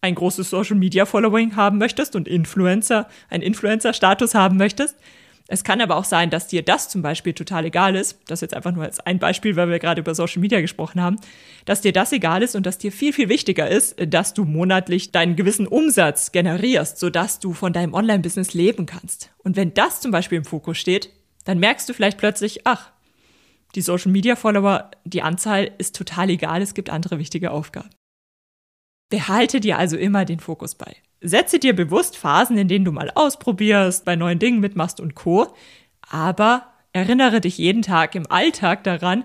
ein 0.00 0.14
großes 0.14 0.50
Social 0.50 0.76
Media 0.76 1.06
Following 1.06 1.56
haben 1.56 1.78
möchtest 1.78 2.14
und 2.14 2.28
Influencer, 2.28 3.08
einen 3.28 3.42
Influencer-Status 3.42 4.34
haben 4.34 4.56
möchtest. 4.56 4.96
Es 5.50 5.64
kann 5.64 5.80
aber 5.80 5.96
auch 5.96 6.04
sein, 6.04 6.28
dass 6.28 6.46
dir 6.46 6.62
das 6.62 6.90
zum 6.90 7.00
Beispiel 7.00 7.32
total 7.32 7.64
egal 7.64 7.96
ist. 7.96 8.18
Das 8.26 8.42
jetzt 8.42 8.52
einfach 8.52 8.72
nur 8.72 8.84
als 8.84 9.00
ein 9.00 9.18
Beispiel, 9.18 9.56
weil 9.56 9.70
wir 9.70 9.78
gerade 9.78 10.02
über 10.02 10.14
Social 10.14 10.40
Media 10.40 10.60
gesprochen 10.60 11.00
haben, 11.00 11.16
dass 11.64 11.80
dir 11.80 11.92
das 11.92 12.12
egal 12.12 12.42
ist 12.42 12.54
und 12.54 12.66
dass 12.66 12.76
dir 12.76 12.92
viel, 12.92 13.14
viel 13.14 13.30
wichtiger 13.30 13.66
ist, 13.66 13.96
dass 14.08 14.34
du 14.34 14.44
monatlich 14.44 15.10
deinen 15.10 15.36
gewissen 15.36 15.66
Umsatz 15.66 16.32
generierst, 16.32 16.98
sodass 16.98 17.40
du 17.40 17.54
von 17.54 17.72
deinem 17.72 17.94
Online-Business 17.94 18.52
leben 18.52 18.84
kannst. 18.84 19.30
Und 19.38 19.56
wenn 19.56 19.72
das 19.72 20.02
zum 20.02 20.10
Beispiel 20.10 20.36
im 20.36 20.44
Fokus 20.44 20.76
steht, 20.76 21.10
dann 21.46 21.58
merkst 21.58 21.88
du 21.88 21.94
vielleicht 21.94 22.18
plötzlich, 22.18 22.66
ach, 22.66 22.92
die 23.74 23.80
Social 23.80 24.12
Media 24.12 24.36
Follower, 24.36 24.90
die 25.04 25.22
Anzahl 25.22 25.70
ist 25.78 25.96
total 25.96 26.28
egal, 26.28 26.60
es 26.60 26.74
gibt 26.74 26.90
andere 26.90 27.18
wichtige 27.18 27.52
Aufgaben. 27.52 27.88
Behalte 29.08 29.60
dir 29.60 29.78
also 29.78 29.96
immer 29.96 30.24
den 30.24 30.40
Fokus 30.40 30.74
bei. 30.74 30.96
Setze 31.20 31.58
dir 31.58 31.74
bewusst 31.74 32.16
Phasen, 32.16 32.58
in 32.58 32.68
denen 32.68 32.84
du 32.84 32.92
mal 32.92 33.10
ausprobierst, 33.14 34.04
bei 34.04 34.16
neuen 34.16 34.38
Dingen 34.38 34.60
mitmachst 34.60 35.00
und 35.00 35.14
Co. 35.14 35.54
Aber 36.08 36.66
erinnere 36.92 37.40
dich 37.40 37.58
jeden 37.58 37.82
Tag 37.82 38.14
im 38.14 38.30
Alltag 38.30 38.84
daran, 38.84 39.24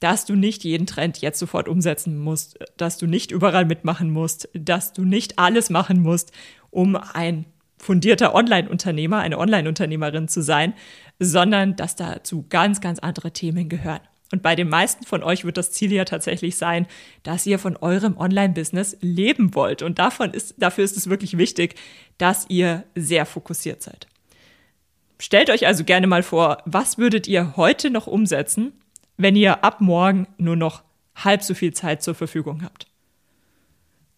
dass 0.00 0.24
du 0.24 0.34
nicht 0.34 0.64
jeden 0.64 0.86
Trend 0.86 1.18
jetzt 1.18 1.38
sofort 1.38 1.68
umsetzen 1.68 2.18
musst, 2.18 2.58
dass 2.76 2.98
du 2.98 3.06
nicht 3.06 3.30
überall 3.30 3.64
mitmachen 3.64 4.10
musst, 4.10 4.48
dass 4.52 4.92
du 4.92 5.04
nicht 5.04 5.38
alles 5.38 5.70
machen 5.70 6.02
musst, 6.02 6.32
um 6.70 6.96
ein 6.96 7.46
fundierter 7.78 8.34
Online-Unternehmer, 8.34 9.18
eine 9.18 9.38
Online-Unternehmerin 9.38 10.28
zu 10.28 10.42
sein, 10.42 10.74
sondern 11.18 11.76
dass 11.76 11.96
dazu 11.96 12.46
ganz, 12.48 12.80
ganz 12.80 12.98
andere 12.98 13.32
Themen 13.32 13.68
gehören. 13.68 14.00
Und 14.32 14.42
bei 14.42 14.56
den 14.56 14.70
meisten 14.70 15.04
von 15.04 15.22
euch 15.22 15.44
wird 15.44 15.58
das 15.58 15.70
Ziel 15.70 15.92
ja 15.92 16.06
tatsächlich 16.06 16.56
sein, 16.56 16.86
dass 17.22 17.46
ihr 17.46 17.58
von 17.58 17.76
eurem 17.76 18.16
Online-Business 18.16 18.96
leben 19.00 19.54
wollt. 19.54 19.82
Und 19.82 19.98
davon 19.98 20.32
ist, 20.32 20.54
dafür 20.56 20.84
ist 20.84 20.96
es 20.96 21.10
wirklich 21.10 21.36
wichtig, 21.36 21.74
dass 22.16 22.46
ihr 22.48 22.84
sehr 22.94 23.26
fokussiert 23.26 23.82
seid. 23.82 24.06
Stellt 25.20 25.50
euch 25.50 25.66
also 25.66 25.84
gerne 25.84 26.06
mal 26.06 26.22
vor, 26.22 26.62
was 26.64 26.96
würdet 26.96 27.28
ihr 27.28 27.56
heute 27.56 27.90
noch 27.90 28.06
umsetzen, 28.06 28.72
wenn 29.18 29.36
ihr 29.36 29.62
ab 29.62 29.82
morgen 29.82 30.26
nur 30.38 30.56
noch 30.56 30.82
halb 31.14 31.42
so 31.42 31.52
viel 31.54 31.74
Zeit 31.74 32.02
zur 32.02 32.14
Verfügung 32.14 32.64
habt? 32.64 32.86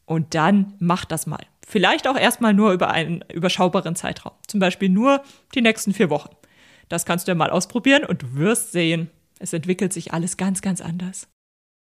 Und 0.06 0.34
dann 0.34 0.74
macht 0.78 1.10
das 1.10 1.26
mal. 1.26 1.44
Vielleicht 1.66 2.06
auch 2.06 2.16
erstmal 2.16 2.54
nur 2.54 2.72
über 2.72 2.90
einen 2.90 3.24
überschaubaren 3.32 3.96
Zeitraum. 3.96 4.34
Zum 4.46 4.60
Beispiel 4.60 4.90
nur 4.90 5.22
die 5.54 5.60
nächsten 5.60 5.92
vier 5.92 6.08
Wochen. 6.08 6.30
Das 6.88 7.04
kannst 7.04 7.26
du 7.26 7.32
ja 7.32 7.34
mal 7.34 7.50
ausprobieren 7.50 8.04
und 8.04 8.22
du 8.22 8.34
wirst 8.34 8.70
sehen, 8.70 9.10
es 9.38 9.52
entwickelt 9.52 9.92
sich 9.92 10.12
alles 10.12 10.36
ganz, 10.36 10.62
ganz 10.62 10.80
anders. 10.80 11.28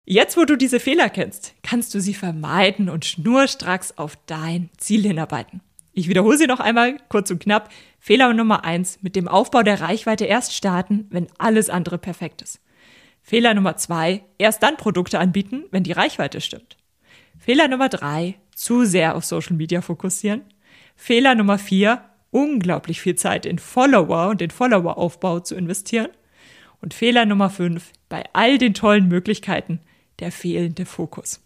Jetzt, 0.09 0.37
wo 0.37 0.45
du 0.45 0.57
diese 0.57 0.79
Fehler 0.79 1.11
kennst, 1.11 1.55
kannst 1.63 1.93
du 1.95 2.01
sie 2.01 2.15
vermeiden 2.15 2.89
und 2.89 3.05
schnurstracks 3.05 3.99
auf 3.99 4.17
dein 4.27 4.71
Ziel 4.79 5.03
hinarbeiten. 5.03 5.61
Ich 5.93 6.09
wiederhole 6.09 6.37
sie 6.37 6.47
noch 6.47 6.61
einmal 6.61 6.99
kurz 7.09 7.31
und 7.31 7.41
knapp. 7.41 7.71
Fehler 7.99 8.33
Nummer 8.33 8.65
eins: 8.65 8.99
mit 9.03 9.17
dem 9.17 9.27
Aufbau 9.27 9.63
der 9.63 9.81
Reichweite 9.81 10.27
erst 10.27 10.55
starten, 10.55 11.07
wenn 11.11 11.27
alles 11.39 11.71
andere 11.71 11.99
perfekt 11.99 12.43
ist. 12.43 12.61
Fehler 13.23 13.55
Nummer 13.55 13.77
zwei: 13.79 14.23
erst 14.39 14.63
dann 14.63 14.77
Produkte 14.77 15.19
anbieten, 15.19 15.65
wenn 15.71 15.83
die 15.83 15.93
Reichweite 15.93 16.41
stimmt. 16.41 16.77
Fehler 17.39 17.67
Nummer 17.67 17.89
drei: 17.89 18.37
zu 18.55 18.85
sehr 18.85 19.17
auf 19.17 19.25
Social 19.25 19.57
Media 19.57 19.81
fokussieren. 19.81 20.43
Fehler 20.95 21.35
Nummer 21.35 21.59
vier: 21.59 22.05
unglaublich 22.31 23.01
viel 23.01 23.17
Zeit 23.17 23.47
in 23.47 23.59
Follower 23.59 24.29
und 24.29 24.41
den 24.41 24.51
Followeraufbau 24.51 25.41
zu 25.41 25.57
investieren. 25.57 26.11
Und 26.81 26.95
Fehler 26.95 27.27
Nummer 27.27 27.51
5, 27.51 27.93
bei 28.09 28.25
all 28.33 28.59
den 28.59 28.75
tollen 28.75 29.09
Möglichkeiten, 29.09 29.81
der 30.21 30.33
fehlende 30.33 30.87
Fokus. 30.87 31.41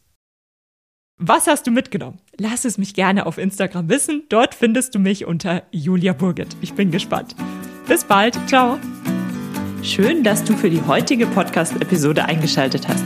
Was 1.23 1.47
hast 1.47 1.66
du 1.66 1.71
mitgenommen? 1.71 2.19
Lass 2.38 2.64
es 2.64 2.79
mich 2.79 2.95
gerne 2.95 3.27
auf 3.27 3.37
Instagram 3.37 3.90
wissen. 3.90 4.23
Dort 4.31 4.55
findest 4.55 4.95
du 4.95 4.99
mich 4.99 5.27
unter 5.27 5.64
Julia 5.71 6.14
Burget. 6.14 6.57
Ich 6.62 6.73
bin 6.73 6.90
gespannt. 6.90 7.37
Bis 7.87 8.05
bald. 8.05 8.38
Ciao. 8.49 8.79
Schön, 9.83 10.25
dass 10.25 10.45
du 10.45 10.57
für 10.57 10.71
die 10.71 10.81
heutige 10.81 11.27
Podcast-Episode 11.27 12.25
eingeschaltet 12.25 12.88
hast. 12.88 13.05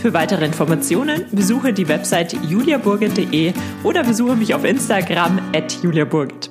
Für 0.00 0.12
weitere 0.12 0.44
Informationen 0.44 1.26
besuche 1.30 1.72
die 1.72 1.88
Website 1.88 2.36
juliaburget.de 2.48 3.52
oder 3.84 4.02
besuche 4.02 4.36
mich 4.36 4.54
auf 4.54 4.64
Instagram 4.64 5.40
at 5.54 5.82
juliaburget. 5.82 6.50